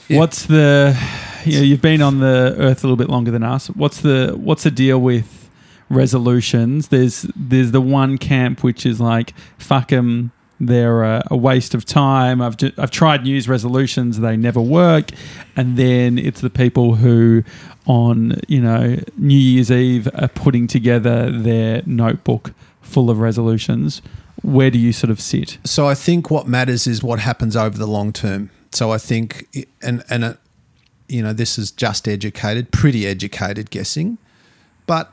[0.09, 0.19] Yeah.
[0.19, 0.97] what's the
[1.45, 4.33] you know, you've been on the earth a little bit longer than us what's the
[4.37, 5.51] what's the deal with
[5.91, 10.33] resolutions there's there's the one camp which is like fuck them.
[10.59, 14.61] they're a, a waste of time I've, ju- I've tried New Year's resolutions they never
[14.61, 15.11] work
[15.55, 17.43] and then it's the people who
[17.87, 24.01] on you know New Year's Eve are putting together their notebook full of resolutions
[24.43, 27.79] where do you sort of sit So I think what matters is what happens over
[27.79, 28.51] the long term.
[28.73, 30.35] So I think, and and uh,
[31.09, 34.19] you know, this is just educated, pretty educated guessing,
[34.87, 35.13] but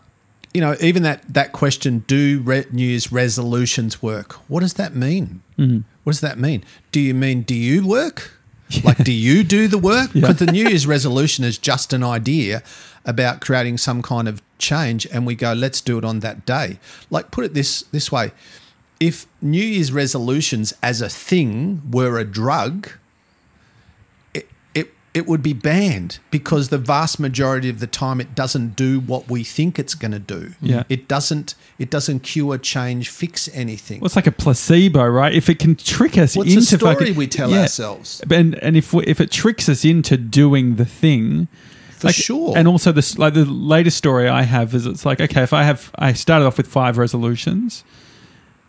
[0.53, 4.33] you know, even that that question, do re- New Year's resolutions work?
[4.49, 5.41] What does that mean?
[6.03, 6.63] What does that mean?
[6.91, 8.33] Do you mean do you work?
[8.83, 10.13] Like, do you do the work?
[10.13, 12.63] Because the New Year's resolution is just an idea
[13.05, 16.79] about creating some kind of change, and we go, let's do it on that day.
[17.09, 18.31] Like, put it this this way:
[18.99, 22.89] if New Year's resolutions as a thing were a drug,
[25.13, 29.29] it, would be banned because the vast majority of the time it doesn't do what
[29.29, 30.53] we think it's going to do.
[30.61, 30.83] Yeah.
[30.89, 33.99] It doesn't it doesn't cure, change, fix anything.
[33.99, 35.33] Well, it's like a placebo, right?
[35.33, 37.61] If it can trick us What's the into story fucking, we tell Yeah.
[37.61, 38.21] ourselves?
[38.31, 41.47] and and if we, if it tricks us into doing the thing,
[41.89, 42.57] For sure.
[42.57, 45.63] And also, this like the latest story I have is it's like okay, if I
[45.63, 47.83] have I started off with five resolutions,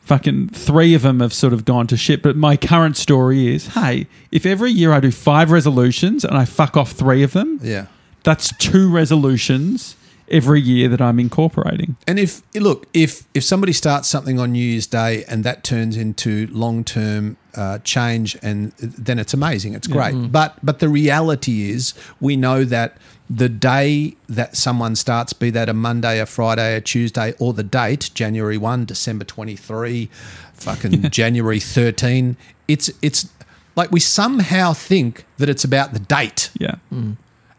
[0.03, 2.23] fucking three of them have sort of gone to shit.
[2.23, 6.45] But my current story is, hey, if every year I do five resolutions and I
[6.45, 7.87] fuck off three of them, Yeah.
[8.25, 9.97] that's two resolutions
[10.29, 11.97] every year that I'm incorporating.
[12.07, 15.97] And if look, if if somebody starts something on New Year's Day and that turns
[15.97, 20.15] into long term uh, change, and then it's amazing, it's great.
[20.33, 22.97] But but the reality is, we know that
[23.35, 27.63] the day that someone starts, be that a Monday, a Friday, a Tuesday, or the
[27.63, 30.11] date January one, December twenty three,
[30.55, 32.37] fucking January thirteen,
[32.69, 33.31] it's it's
[33.75, 36.51] like we somehow think that it's about the date.
[36.59, 37.13] Yeah, hmm.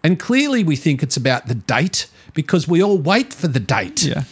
[0.03, 4.03] And clearly, we think it's about the date because we all wait for the date.
[4.03, 4.23] yeah,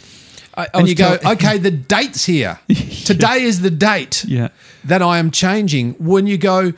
[0.54, 2.60] I, I And you go, tell- okay, the date's here.
[2.68, 4.48] Today is the date yeah.
[4.84, 5.94] that I am changing.
[5.94, 6.72] When you go,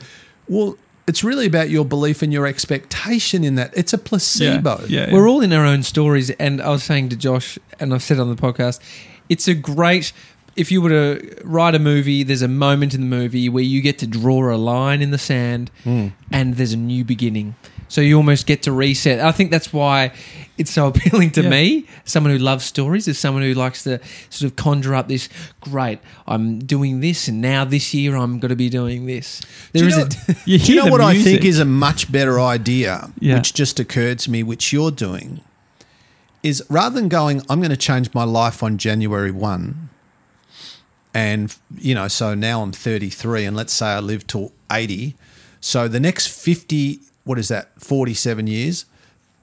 [0.47, 0.77] well,
[1.07, 3.71] it's really about your belief and your expectation in that.
[3.77, 4.85] It's a placebo.
[4.87, 5.13] Yeah, yeah.
[5.13, 8.19] We're all in our own stories, and I was saying to Josh, and I've said
[8.19, 8.79] on the podcast,
[9.29, 10.11] it's a great.
[10.55, 13.81] If you were to write a movie, there's a moment in the movie where you
[13.81, 16.07] get to draw a line in the sand, Hmm.
[16.31, 17.55] and there's a new beginning.
[17.87, 19.19] So you almost get to reset.
[19.19, 20.11] I think that's why
[20.57, 21.49] it's so appealing to Yeah.
[21.49, 21.85] me.
[22.03, 25.29] Someone who loves stories is someone who likes to sort of conjure up this.
[25.61, 29.41] Great, I'm doing this, and now this year I'm going to be doing this.
[29.71, 30.05] There Do is you a.
[30.33, 33.35] know- You Do you know what I think is a much better idea, Yeah.
[33.35, 35.41] which just occurred to me, which you're doing,
[36.41, 39.89] is rather than going, I'm going to change my life on January 1,
[41.13, 45.15] and, you know, so now I'm 33, and let's say I live till 80.
[45.61, 48.85] So the next 50, what is that, 47 years?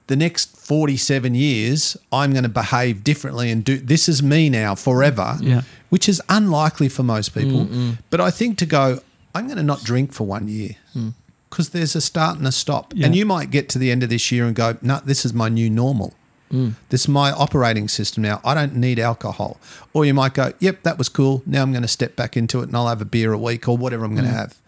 [0.07, 4.75] The next 47 years, I'm going to behave differently and do this is me now
[4.75, 5.61] forever, Yeah.
[5.89, 7.65] which is unlikely for most people.
[7.65, 7.97] Mm, mm.
[8.09, 8.99] But I think to go,
[9.35, 11.09] I'm going to not drink for one year hmm.
[11.49, 12.93] because there's a start and a stop.
[12.95, 13.05] Yeah.
[13.05, 15.33] And you might get to the end of this year and go, no, this is
[15.33, 16.13] my new normal.
[16.51, 16.73] Mm.
[16.89, 18.39] This is my operating system now.
[18.45, 19.57] I don't need alcohol.
[19.93, 21.41] Or you might go, yep, that was cool.
[21.47, 23.67] Now I'm going to step back into it and I'll have a beer a week
[23.67, 24.59] or whatever I'm going to have.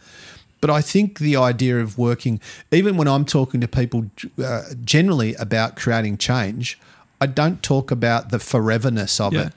[0.66, 2.42] But I think the idea of working,
[2.72, 4.10] even when I'm talking to people
[4.44, 6.80] uh, generally about creating change,
[7.22, 9.42] I don't talk about the foreverness of Yeah.
[9.48, 9.54] it.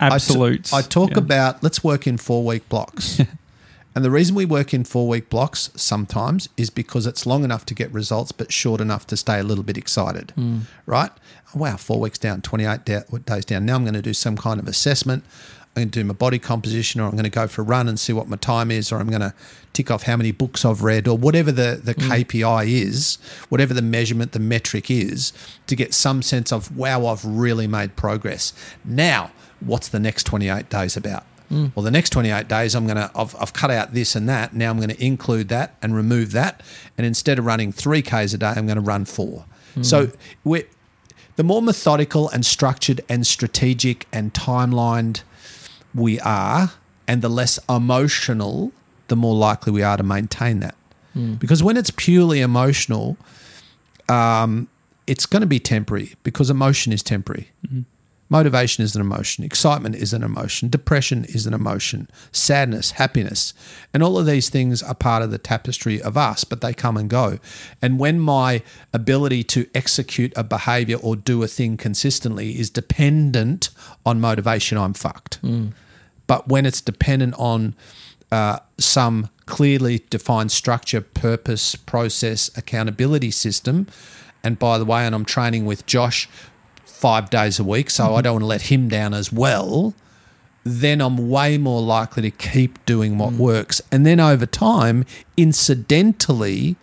[0.00, 0.70] I Absolutes.
[0.74, 1.18] I, talk Yeah.
[1.18, 3.22] about let's work in four week blocks.
[3.94, 7.64] and the reason we work in four week blocks sometimes is because it's long enough
[7.64, 10.34] to get results, but short enough to stay a little bit excited.
[10.84, 11.10] Right?
[11.54, 13.64] Oh, wow, four weeks down, 28 da- days down.
[13.64, 15.24] Now I'm going to do some kind of assessment.
[15.76, 17.88] I'm going to do my body composition, or I'm going to go for a run
[17.88, 19.32] and see what my time is, or I'm going to
[19.72, 22.24] tick off how many books I've read, or whatever the, the mm.
[22.24, 23.18] KPI is,
[23.50, 25.32] whatever the measurement, the metric is,
[25.68, 28.52] to get some sense of, wow, I've really made progress.
[28.84, 31.24] Now, what's the next 28 days about?
[31.52, 31.72] Mm.
[31.74, 34.52] Well, the next 28 days, I'm going to, I've, I've cut out this and that.
[34.52, 36.62] Now I'm going to include that and remove that.
[36.98, 39.44] And instead of running three Ks a day, I'm going to run four.
[39.76, 39.84] Mm.
[39.84, 40.10] So
[40.44, 40.66] we're,
[41.36, 45.22] the more methodical and structured and strategic and timelined
[45.94, 46.72] we are,
[47.06, 48.72] and the less emotional,
[49.08, 50.74] the more likely we are to maintain that.
[51.14, 51.34] Hmm.
[51.34, 53.16] Because when it's purely emotional,
[54.08, 54.68] um,
[55.06, 57.50] it's going to be temporary because emotion is temporary.
[57.66, 57.80] Mm-hmm.
[58.32, 59.42] Motivation is an emotion.
[59.42, 60.68] Excitement is an emotion.
[60.68, 62.08] Depression is an emotion.
[62.30, 63.52] Sadness, happiness.
[63.92, 66.96] And all of these things are part of the tapestry of us, but they come
[66.96, 67.40] and go.
[67.82, 68.62] And when my
[68.94, 73.70] ability to execute a behavior or do a thing consistently is dependent
[74.06, 75.36] on motivation, I'm fucked.
[75.36, 75.70] Hmm.
[76.30, 77.74] But when it's dependent on
[78.30, 83.88] uh, some clearly defined structure, purpose, process, accountability system,
[84.44, 86.28] and by the way, and I'm training with Josh
[86.84, 89.92] five days a week, so I don't want to let him down as well,
[90.62, 93.82] then I'm way more likely to keep doing what works.
[93.90, 95.06] And then over time,
[95.36, 96.76] incidentally,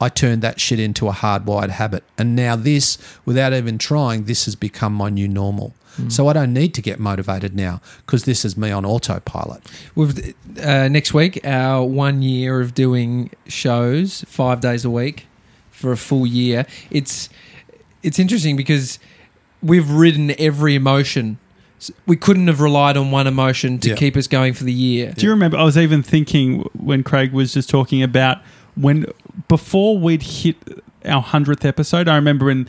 [0.00, 2.04] I turned that shit into a hardwired habit.
[2.18, 5.74] And now this, without even trying, this has become my new normal.
[6.08, 9.62] So I don't need to get motivated now because this is me on autopilot.
[9.94, 15.28] We've uh, next week our one year of doing shows five days a week
[15.70, 16.66] for a full year.
[16.90, 17.28] It's
[18.02, 18.98] it's interesting because
[19.62, 21.38] we've ridden every emotion.
[22.06, 23.94] We couldn't have relied on one emotion to Yeah.
[23.94, 25.12] keep us going for the year.
[25.16, 25.56] Do you remember?
[25.58, 28.38] I was even thinking when Craig was just talking about
[28.76, 29.06] when
[29.48, 30.56] before we'd hit
[31.04, 32.08] our hundredth episode.
[32.08, 32.66] I remember in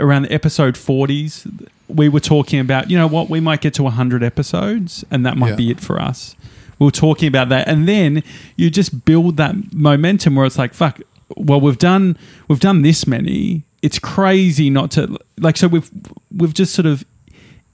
[0.00, 1.46] around the episode forties,
[1.88, 5.36] we were talking about you know what we might get to hundred episodes, and that
[5.36, 5.56] might Yeah.
[5.56, 6.34] be it for us.
[6.78, 8.22] We were talking about that, and then
[8.56, 11.00] you just build that momentum where it's like, fuck.
[11.36, 12.16] Well, we've done
[12.48, 13.62] we've done this many.
[13.82, 15.56] It's crazy not to like.
[15.56, 15.90] So we've
[16.34, 17.04] we've just sort of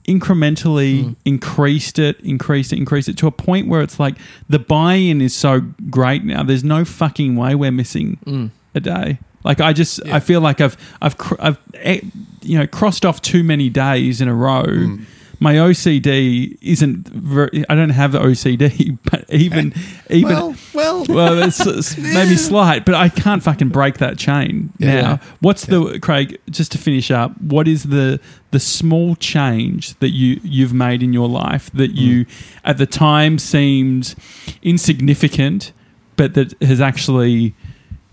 [0.08, 1.12] incrementally hmm.
[1.24, 4.16] increased it, increased it, increased it to a point where it's like
[4.48, 6.42] the buy-in is so great now.
[6.42, 8.46] There's no fucking way we're missing hmm.
[8.74, 9.18] a day.
[9.44, 12.00] Like I just, I feel like I've, I've, cr- I've, eh,
[12.42, 14.64] you know, crossed off too many days in a row.
[14.64, 15.02] Hmm.
[15.40, 17.08] My OCD isn't.
[17.08, 19.72] Very, I don't have the OCD, but even,
[20.10, 20.32] even.
[20.32, 25.00] Well, well, well, it's, it's maybe slight, but I can't fucking break that chain Yeah.
[25.00, 25.20] now.
[25.40, 26.40] What's the Craig?
[26.50, 28.20] Just to finish up, what is the
[28.50, 32.58] the small change that you you've made in your life that you mm.
[32.64, 34.14] at the time seemed
[34.62, 35.72] insignificant,
[36.16, 37.54] but that has actually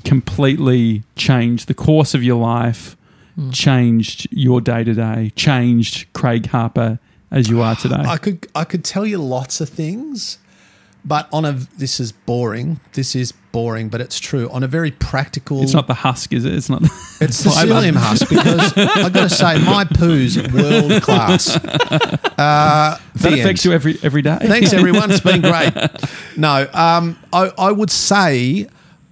[0.04, 2.96] completely changed the course of your life,
[3.38, 3.52] mm.
[3.54, 7.00] changed your day to day, changed Craig Harper
[7.36, 7.98] as you are today?
[7.98, 10.40] I could I could tell you lots of things,
[11.04, 12.80] but on a this is boring.
[12.94, 14.50] This is boring, but it's true.
[14.50, 16.54] On a very practical, it's not the husk, is it?
[16.54, 16.82] It's not.
[17.22, 21.60] It's the psyllium husk because I've got to say my poo's world class.
[22.38, 24.38] Uh, that affects you every every day.
[24.42, 25.10] Thanks, everyone.
[25.10, 25.72] It's been great.
[26.36, 28.68] No, um, I, I would say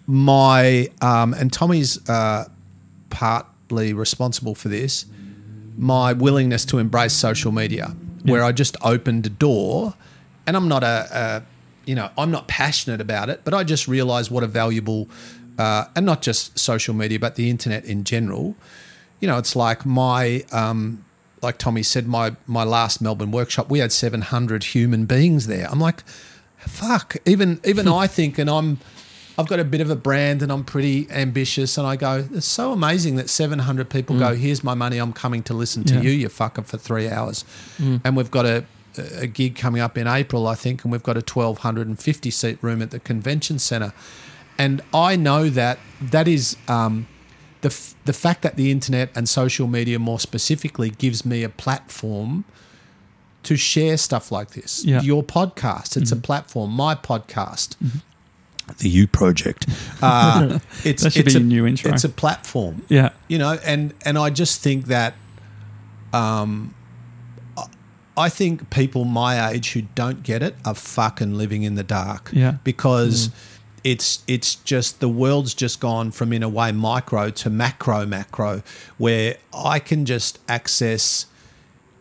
[0.06, 2.50] my um, and Tommy's uh,
[3.10, 5.06] partly responsible for this.
[5.78, 9.94] My willingness to embrace social media, where I just opened a door,
[10.48, 11.44] and I'm not a, a
[11.86, 15.10] you know I'm not passionate about it, but I just realised what a valuable
[15.58, 18.56] uh, and not just social media, but the internet in general.
[19.20, 21.06] You know, it's like my um,
[21.42, 25.70] like Tommy said, my my last Melbourne workshop, we had 700 human beings there.
[25.70, 26.04] I'm like,
[26.58, 27.16] fuck.
[27.26, 28.80] Even even I think, and I'm
[29.38, 32.46] I've got a bit of a brand, and I'm pretty ambitious, and I go, it's
[32.46, 36.02] so amazing that 700 people go, here's my money, I'm coming to listen to Yeah.
[36.02, 37.44] you, you fucker, for three hours,
[37.80, 38.66] and we've got a
[39.20, 42.80] a gig coming up in April, I think, and we've got a 1250 seat room
[42.80, 43.92] at the convention centre,
[44.60, 46.56] and I know that that is.
[46.68, 47.08] Um,
[47.62, 51.50] the, f- the fact that the internet and social media more specifically gives me a
[51.50, 52.44] platform
[53.44, 54.84] to share stuff like this.
[54.84, 54.98] Yeah.
[54.98, 55.06] Mm-hmm.
[55.08, 56.72] Your podcast, it's a platform.
[56.72, 57.78] My podcast,
[58.80, 59.68] the You Project.
[60.02, 61.92] Uh, it's That should it's be a new intro.
[61.94, 62.84] It's a platform.
[62.90, 63.10] Yeah.
[63.30, 65.14] You know, and and I just think that,
[66.12, 66.74] um,
[67.58, 67.68] I-
[68.18, 72.30] I think people my age who don't get it are fucking living in the dark.
[72.34, 72.58] Yeah.
[72.64, 73.30] Because.
[73.86, 78.64] It's it's just the world's just gone from in a way micro to macro macro,
[78.98, 81.26] where I can just access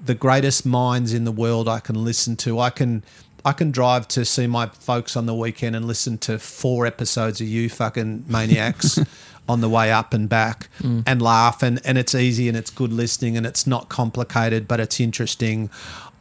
[0.01, 2.61] the greatest minds in the world I can listen to.
[2.61, 3.03] I can
[3.45, 7.41] I can drive to see my folks on the weekend and listen to four episodes
[7.41, 8.99] of you fucking maniacs
[9.49, 11.03] on the way up and back mm.
[11.07, 14.79] and laugh and, and it's easy and it's good listening and it's not complicated but
[14.81, 15.71] it's interesting.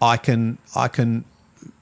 [0.02, 1.26] I can I can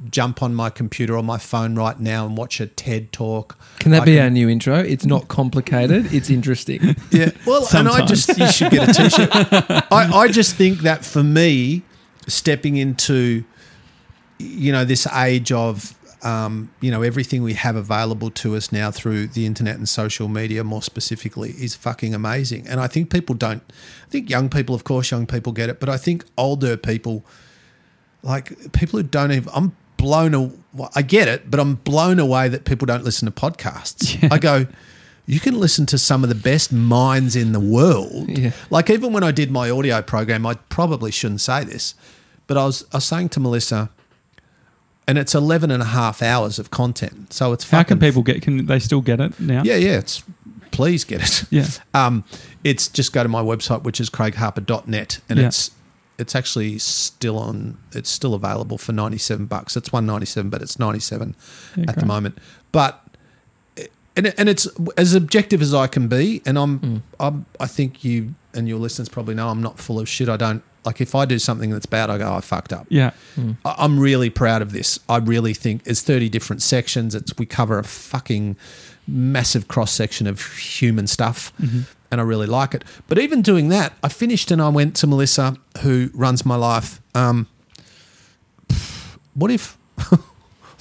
[0.09, 3.57] jump on my computer or my phone right now and watch a TED talk.
[3.79, 4.75] Can that I be our new intro?
[4.77, 6.13] It's not complicated.
[6.13, 6.95] It's interesting.
[7.11, 7.31] yeah.
[7.45, 9.29] Well, and I just you should get a t-shirt.
[9.91, 11.83] I, I just think that for me,
[12.27, 13.43] stepping into
[14.39, 18.91] you know this age of um, you know everything we have available to us now
[18.91, 22.67] through the internet and social media, more specifically, is fucking amazing.
[22.67, 23.63] And I think people don't.
[23.69, 27.25] I think young people, of course, young people get it, but I think older people,
[28.23, 30.33] like people who don't even, I'm blown.
[30.33, 30.55] Away,
[30.95, 34.27] I get it, but I'm blown away that people don't listen to podcasts.
[34.31, 34.65] I go.
[35.25, 38.29] You can listen to some of the best minds in the world.
[38.29, 38.51] Yeah.
[38.71, 41.93] Like even when I did my audio program, I probably shouldn't say this,
[42.47, 43.91] but I was I was saying to Melissa,
[45.09, 47.33] and it's 11 and a half hours of content.
[47.33, 48.41] So it's How can people get?
[48.41, 49.63] Can they still get it now?
[49.63, 50.23] Yeah, yeah, it's
[50.71, 51.43] please get it.
[51.51, 51.67] Yeah.
[51.93, 52.23] Um
[52.63, 55.47] it's just go to my website which is craigharper.net and Yeah.
[55.47, 55.71] it's
[56.17, 59.75] it's actually still on it's still available for 97 bucks.
[59.77, 61.35] It's 197 but it's 97
[61.75, 62.37] Yeah, at the moment.
[62.71, 63.01] But
[64.15, 67.01] and, and it's as objective as I can be, and I'm, Mm.
[67.19, 70.27] I'm I think you and your listeners probably know I'm not full of shit.
[70.27, 72.85] I don't like if I do something that's bad, I go I fucked up.
[72.89, 73.11] Yeah.
[73.65, 74.99] I- I'm really proud of this.
[75.09, 77.13] I really think it's 30 different sections.
[77.15, 78.55] It's we cover a fucking
[79.07, 81.51] massive cross section of human stuff,
[82.11, 82.83] and I really like it.
[83.07, 87.01] But even doing that, I finished and I went to Melissa, who runs my life.
[87.15, 87.47] Um,
[89.33, 89.77] what if?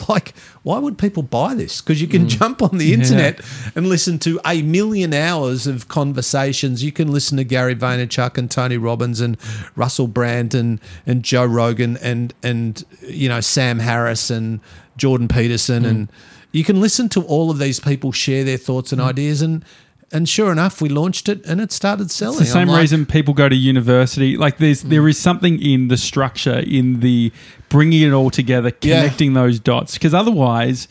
[0.08, 1.82] Like, why would people buy this?
[1.82, 2.28] Because you can mm.
[2.28, 3.40] jump on the internet
[3.74, 6.82] and listen to a million hours of conversations.
[6.82, 9.36] You can listen to Gary Vaynerchuk and Tony Robbins and
[9.76, 14.60] Russell Brand and, and Joe Rogan and and you know Sam Harris and
[14.96, 15.88] Jordan Peterson mm.
[15.88, 16.12] and
[16.52, 19.06] you can listen to all of these people share their thoughts and mm.
[19.06, 19.64] ideas and
[20.10, 22.40] and sure enough, we launched it and it started selling.
[22.40, 24.38] It's the same like, reason people go to university.
[24.38, 27.30] Like there's there is something in the structure, in the
[27.68, 29.02] bringing it all together, Yeah.
[29.02, 29.94] connecting those dots.
[29.94, 30.88] Because otherwise,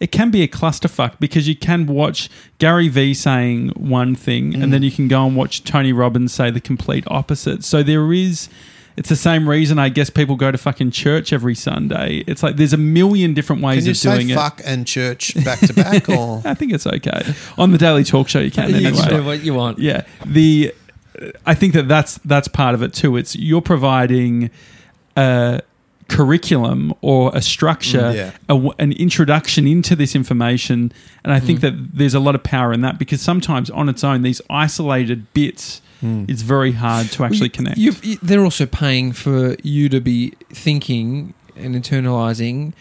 [0.00, 1.12] it can be a clusterfuck.
[1.20, 4.62] Because you can watch Gary Vee saying one thing, Mm.
[4.62, 7.64] and then you can go and watch Tony Robbins say the complete opposite.
[7.64, 8.48] So there is.
[8.98, 12.24] It's the same reason I guess people go to fucking church every Sunday.
[12.26, 14.34] It's like there's a million different ways Can you of say doing it.
[14.36, 16.40] fuck and church back to back or?
[16.46, 18.40] I think it's okay on the Daily Talk Show.
[18.40, 18.92] You can you anyway.
[18.92, 19.80] can do what you want.
[19.80, 20.72] Yeah, the
[21.44, 23.18] I think that that's that's part of it too.
[23.18, 24.48] It's you're providing
[25.14, 25.60] a
[26.08, 28.30] curriculum or a structure, Mm, yeah.
[28.48, 30.92] a an introduction into this information,
[31.24, 31.44] and I Mm.
[31.46, 34.40] think that there's a lot of power in that because sometimes on its own, these
[34.48, 36.28] isolated bits, Mm.
[36.30, 37.78] it's very hard to actually connect.
[37.78, 42.72] You, you, they're also paying for you to be thinking and internalizing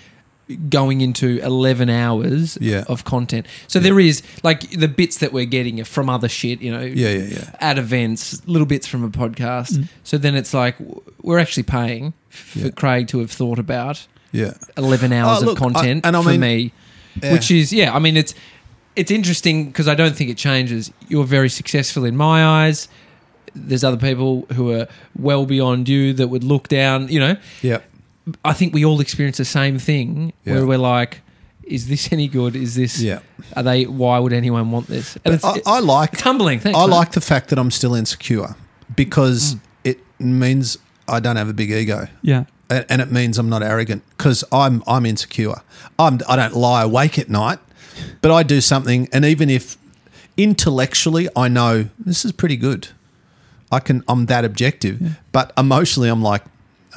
[0.70, 2.84] going into 11 hours Yeah.
[2.88, 3.48] of content.
[3.68, 6.82] So there is like the bits that we're getting are from other shit, you know,
[6.82, 7.50] Yeah, yeah, yeah.
[7.60, 9.74] at events, little bits from a podcast.
[9.78, 9.88] Mm.
[10.04, 10.76] So then it's like
[11.22, 12.70] we're actually paying for Yeah.
[12.70, 14.54] Craig to have thought about Yeah.
[14.78, 16.72] 11 hours Oh, look, of content I- and I for mean- me,
[17.24, 17.34] Yeah.
[17.34, 17.96] which is yeah.
[17.96, 18.34] I mean, it's
[18.96, 20.92] it's interesting because I don't think it changes.
[21.10, 22.88] You're very successful in my eyes.
[23.54, 24.88] There's other people who are
[25.18, 27.08] well beyond you that would look down.
[27.10, 27.80] You know, Yeah.
[28.44, 30.56] I think we all experience the same thing Yeah.
[30.56, 31.22] where we're like,
[31.64, 32.56] is this any good?
[32.56, 33.00] Is this?
[33.02, 33.20] Yeah.
[33.56, 33.86] Are they?
[33.86, 35.18] Why would anyone want this?
[35.26, 36.60] And I, I like it's humbling.
[36.60, 36.78] Thanks.
[36.78, 36.92] I mate.
[36.96, 38.56] like the fact that I'm still insecure
[38.96, 39.60] because Mm.
[39.84, 42.08] it means I don't have a big ego.
[42.22, 42.46] Yeah.
[42.70, 45.56] and, and it means I'm not arrogant because I'm I'm insecure.
[46.00, 47.60] I'm I don't lie awake at night,
[48.22, 49.78] but I do something, and even if
[50.38, 52.90] intellectually I know this is pretty good,
[53.72, 56.44] I can I'm that objective, but emotionally I'm like.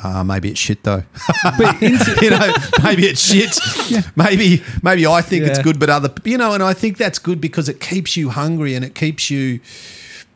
[0.03, 1.03] Uh, maybe it's shit though.
[1.81, 3.59] you know, maybe it's shit.
[4.17, 7.41] Maybe maybe I think it's good, but other you know, and I think that's good
[7.41, 9.61] because it keeps you hungry and it keeps you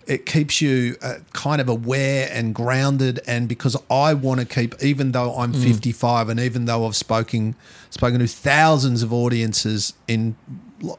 [0.07, 4.75] it keeps you uh, kind of aware and grounded and because I want to keep
[4.83, 7.55] even though I'm 55 and even though I've spoken
[7.91, 10.35] spoken to thousands of audiences in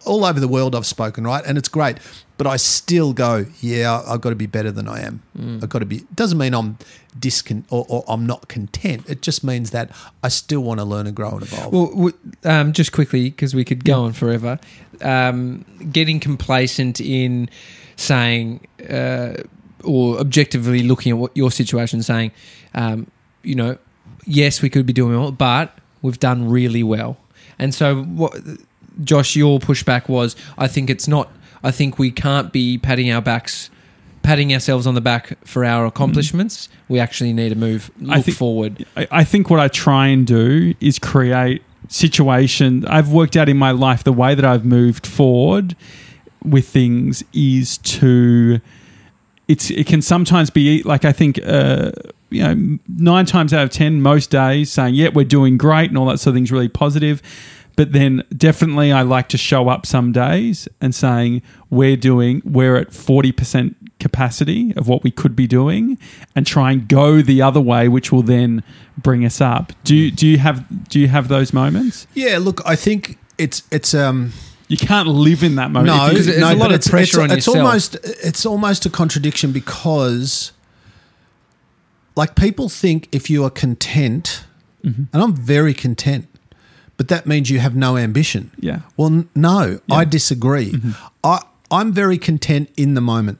[0.05, 1.43] all over the world I've spoken right?
[1.45, 1.97] And it's great.
[2.37, 5.21] But I still go yeah I've got to be better than I am.
[5.61, 6.77] I've got to be doesn't mean I'm
[7.17, 9.09] discon or, or I'm not content.
[9.09, 9.91] It just means that
[10.23, 11.73] I still want to learn and grow and evolve.
[11.73, 12.11] Well,
[12.43, 14.59] um, just quickly because we could go on forever.
[15.01, 17.49] Um, getting complacent in
[17.95, 19.35] saying uh,
[19.83, 22.31] or objectively looking at what your situation, saying,
[22.73, 23.07] um,
[23.43, 23.77] you know,
[24.25, 27.17] yes, we could be doing well, but we've done really well.
[27.59, 28.33] And so, what,
[29.03, 31.31] Josh, your pushback was, I think it's not.
[31.63, 33.69] I think we can't be patting our backs.
[34.21, 38.21] Patting ourselves on the back for our accomplishments, we actually need to move, look I
[38.21, 38.85] think- forward.
[38.95, 42.85] I, I think what I try and do is create situation.
[42.87, 45.75] I've worked out in my life the way that I've moved forward
[46.43, 48.59] with things is to.
[49.49, 51.91] It's it can sometimes be like I think uh,
[52.29, 55.97] you know nine times out of ten most days saying yeah we're doing great and
[55.97, 57.21] all that sort of things really positive,
[57.75, 62.75] but then definitely I like to show up some days and saying we're doing we're
[62.77, 65.97] at forty percent capacity of what we could be doing
[66.35, 68.61] and try and go the other way which will then
[68.97, 72.61] bring us up do you do you have do you have those moments yeah look
[72.65, 74.33] I think it's it's um
[74.67, 77.21] you can't live in that moment No, Because there's no, a lot of it's, pressure
[77.21, 77.65] it's, on it's yourself.
[77.65, 80.51] almost it's almost a contradiction because
[82.15, 84.45] like people think if you are content
[84.83, 85.03] Mm-hmm.
[85.13, 86.27] and I'm very content
[87.03, 88.79] but that means you have no ambition Yeah.
[88.97, 90.91] well n- no I disagree Mm-hmm.
[91.23, 91.37] I
[91.77, 93.39] I'm very content in the moment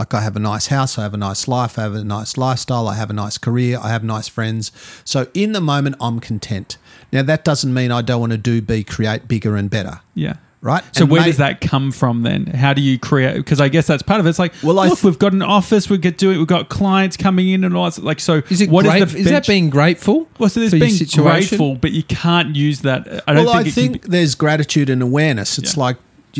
[0.00, 2.36] like I have a nice house, I have a nice life, I have a nice
[2.46, 4.70] lifestyle, I have a nice career, I have nice friends.
[5.04, 6.78] So in the moment, I'm content.
[7.12, 10.36] Now that doesn't mean I don't want to do, be, create bigger and better, yeah
[10.60, 10.82] right?
[10.94, 13.86] so And where does that come from then how do you create because i guess
[13.86, 16.18] that's part of it it's like Well, look th- we've got an office we get
[16.18, 19.14] doing we've got clients coming in and all that like so Is it what is
[19.14, 20.28] Is, that being grateful?
[20.38, 23.70] well so there's being grateful but you can't use that i don't well, think I
[23.70, 25.58] think can there's gratitude and awareness.
[25.58, 25.82] It's Yeah.
[25.82, 25.96] like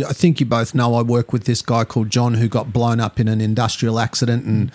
[0.07, 3.01] I think you both know I work with this guy called John who got blown
[3.01, 4.71] up in an industrial accident and.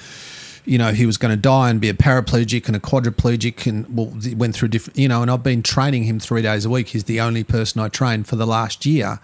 [0.65, 3.85] You know, he was going to die and be a paraplegic and a quadriplegic, and
[3.95, 4.97] well, went through different.
[4.97, 6.89] You know, and I've been training him three days a week.
[6.89, 9.19] He's the only person I trained for the last year,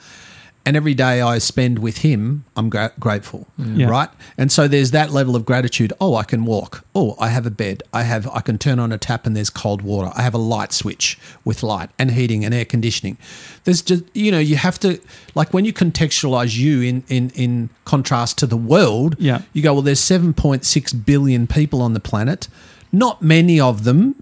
[0.66, 3.88] and every day I spend with him, I'm gra- grateful, Yeah.
[3.88, 4.10] right?
[4.38, 5.93] And so there's that level of gratitude.
[5.99, 6.86] Oh, I can walk.
[6.93, 7.82] Oh, I have a bed.
[7.93, 8.28] I have.
[8.28, 10.12] I can turn on a tap and there's cold water.
[10.16, 13.18] I have a light switch with light and heating and air conditioning.
[13.64, 14.99] There's just you know you have to
[15.34, 19.16] like when you contextualize you in in in contrast to the world.
[19.18, 19.41] Yeah.
[19.53, 19.82] You go well.
[19.82, 22.47] There's 7.6 billion people on the planet.
[22.91, 24.16] Not many of them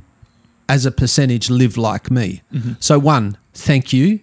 [0.69, 2.41] as a percentage live like me.
[2.53, 2.73] Mm-hmm.
[2.79, 4.19] So one, thank you.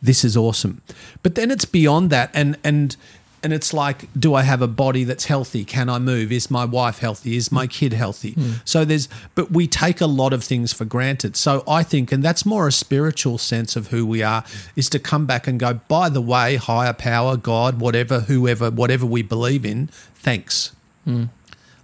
[0.00, 0.82] This is awesome.
[1.22, 2.96] But then it's beyond that and and
[3.42, 5.64] and it's like do I have a body that's healthy?
[5.64, 6.32] Can I move?
[6.32, 7.36] Is my wife healthy?
[7.36, 8.32] Is my kid healthy?
[8.32, 8.50] Hmm.
[8.64, 11.36] So there's but we take a lot of things for granted.
[11.36, 14.44] So I think and that's more a spiritual sense of who we are
[14.76, 19.06] is to come back and go by the way, higher power, God, whatever, whoever, whatever
[19.06, 20.72] we believe in, thanks.
[21.04, 21.24] Hmm.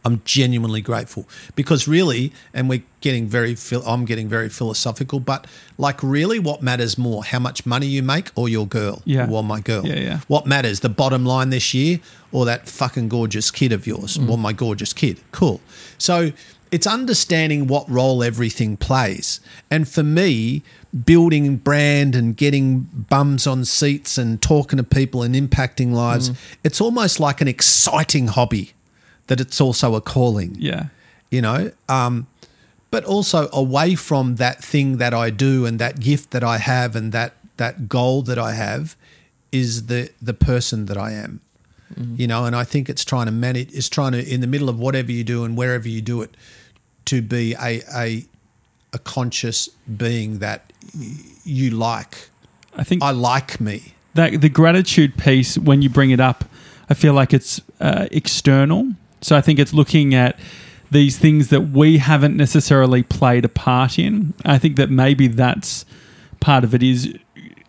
[0.05, 5.47] I'm genuinely grateful because really, and we're getting very, I'm getting very philosophical, but
[5.79, 9.01] like really, what matters more, how much money you make or your girl?
[9.07, 9.27] Yeah.
[9.29, 9.87] Well, my girl.
[9.87, 10.21] Yeah, yeah.
[10.29, 12.01] What matters, the bottom line this year
[12.33, 14.19] or that fucking gorgeous kid of yours?
[14.19, 14.27] Mm.
[14.29, 15.21] Well, my gorgeous kid.
[15.33, 15.61] Cool.
[15.97, 16.33] So
[16.71, 19.41] it's understanding what role everything plays.
[19.71, 20.63] And for me,
[21.05, 26.37] building brand and getting bums on seats and talking to people and impacting lives, Mm.
[26.63, 28.73] it's almost like an exciting hobby
[29.27, 30.87] that it's also a calling yeah.
[31.31, 31.71] you know?
[31.89, 32.27] Um,
[32.91, 36.95] but also away from that thing that i do and that gift that i have
[36.95, 38.97] and that that goal that i have
[39.51, 41.41] is the the person that i am
[42.17, 42.45] you know?
[42.45, 45.13] And i think it's trying to manage it's trying to in the middle of whatever
[45.13, 46.37] you do and wherever you do it
[47.07, 48.25] to be a a
[48.93, 50.73] a conscious being that
[51.45, 52.29] you like.
[52.77, 53.95] I think i like me.
[54.15, 56.45] That the gratitude piece when you bring it up
[56.89, 58.93] i feel like it's uh, external
[59.25, 60.39] so i think it's looking at
[60.91, 65.85] these things that we haven't necessarily played a part in i think that maybe that's
[66.41, 67.15] part of it is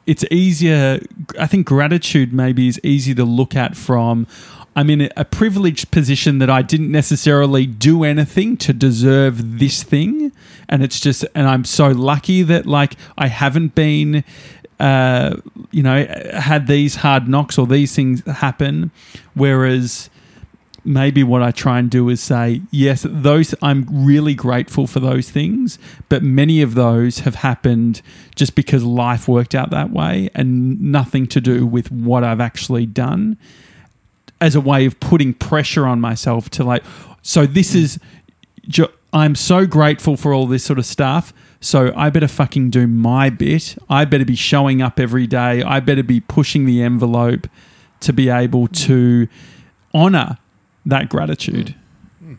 [0.05, 0.99] it's easier.
[1.39, 4.27] I think gratitude maybe is easy to look at from.
[4.75, 10.33] I'm in a privileged position that I didn't necessarily do anything to deserve this thing,
[10.67, 14.25] and it's just, and I'm so lucky that like I haven't been,
[14.79, 15.37] uh,
[15.71, 18.91] you know, had these hard knocks or these things happen.
[19.33, 20.09] Whereas
[20.85, 25.29] maybe what I try and do is say, yes, those I'm really grateful for those
[25.29, 25.79] things,
[26.09, 28.01] but many of those have happened
[28.35, 32.85] just because life worked out that way and nothing to do with what I've actually
[32.85, 33.37] done
[34.41, 36.83] as a way of putting pressure on myself to like
[37.21, 37.99] so this is
[39.13, 41.33] I'm so grateful for all this sort of stuff.
[41.61, 43.77] So I better fucking do my bit.
[43.89, 45.63] I better be showing up every day.
[45.63, 47.47] I better be pushing the envelope
[48.01, 49.27] to be able to
[49.93, 50.37] honor
[50.85, 51.75] that gratitude.
[52.23, 52.37] Mm.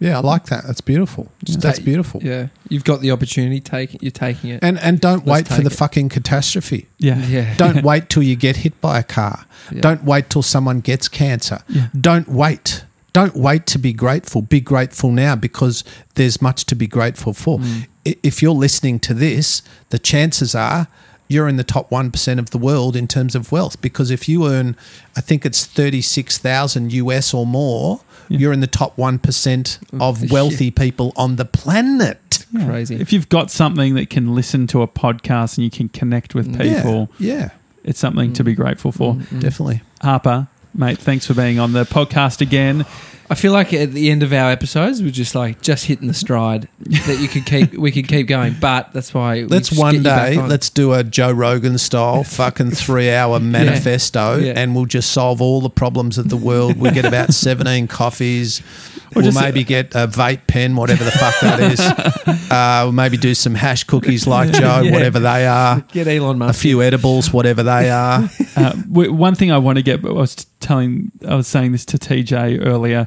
[0.00, 0.64] Yeah, I like that.
[0.64, 1.30] That's beautiful.
[1.42, 2.22] That's beautiful.
[2.22, 3.60] Yeah, you've got the opportunity.
[3.60, 4.02] Take it.
[4.02, 4.60] You're taking it.
[4.62, 5.76] And and don't Let's wait for take the it.
[5.76, 6.88] fucking catastrophe.
[6.98, 7.18] Yeah.
[7.26, 7.56] yeah.
[7.56, 9.46] Don't wait till you get hit by a car.
[9.72, 9.80] Yeah.
[9.80, 11.60] Don't wait till someone gets cancer.
[11.68, 11.88] Yeah.
[11.98, 12.84] Don't wait.
[13.12, 14.42] Don't wait to be grateful.
[14.42, 15.82] Be grateful now because
[16.14, 17.58] there's much to be grateful for.
[17.58, 17.88] Mm.
[18.06, 20.86] I If you're listening to this, the chances are
[21.28, 24.46] you're in the top 1% of the world in terms of wealth because if you
[24.46, 24.76] earn
[25.16, 28.38] I think it's 36,000 US or more, Yeah.
[28.38, 30.00] you're in the top 1% mm.
[30.00, 30.32] of Yeah.
[30.32, 32.44] wealthy people on the planet.
[32.64, 32.96] Crazy.
[32.96, 36.58] If you've got something that can listen to a podcast and you can connect with
[36.58, 37.50] people, Yeah.
[37.84, 38.56] it's something to be mm.
[38.56, 39.16] grateful for.
[39.32, 39.82] yeah, definitely.
[40.00, 42.86] Harper, mate, thanks for being on the podcast again.
[43.30, 46.14] I feel like at the end of our episodes, we're just like just hitting the
[46.14, 47.74] stride that you could keep.
[47.74, 49.40] we could keep going, but that's why.
[49.42, 50.48] Let's one get you back day, on.
[50.48, 54.54] let's do a Joe Rogan style fucking three hour manifesto Yeah.
[54.56, 56.78] and we'll just solve all the problems of the world.
[56.78, 58.60] We get about 17 coffees.
[58.60, 62.34] Or we'll just- maybe get a vape pen, whatever the fuck that is.
[62.50, 64.92] Uh, we'll maybe do some hash cookies like Joe, Yeah.
[64.92, 65.80] whatever they are.
[65.92, 68.28] get Elon A few edibles, whatever they are.
[68.56, 71.98] Uh, one thing I want to get, I was telling, I was saying this to
[71.98, 73.06] TJ earlier.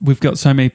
[0.00, 0.70] We've got so many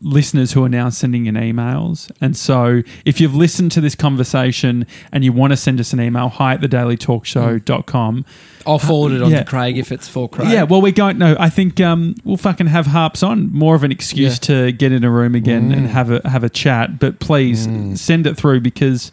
[0.00, 2.10] listeners who are now sending in emails.
[2.20, 6.00] And so if you've listened to this conversation and you want to send us an
[6.00, 8.24] email, hi at thedailytalkshow.com.
[8.66, 9.38] I'll forward it on Yeah.
[9.40, 10.48] to Craig if it's for Craig.
[10.50, 11.36] Yeah, well, we don't know.
[11.38, 13.52] I think um, we'll fucking have harps on.
[13.52, 16.50] More of an excuse to get in a room again and have a have a
[16.50, 16.98] chat.
[16.98, 17.68] But please
[18.00, 19.12] send it through because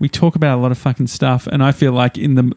[0.00, 2.52] we talk about a lot of fucking stuff, and I feel like in the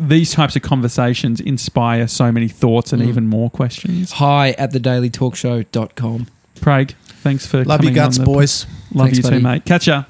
[0.00, 3.08] these types of conversations inspire so many thoughts and mm.
[3.08, 4.12] even more questions.
[4.12, 6.26] Hi at thedailytalkshow.com.
[6.60, 8.66] Craig, thanks for Love you guts, boys.
[8.92, 9.36] Love Thanks, you buddy.
[9.36, 9.64] too, mate.
[9.64, 10.04] Catch ya.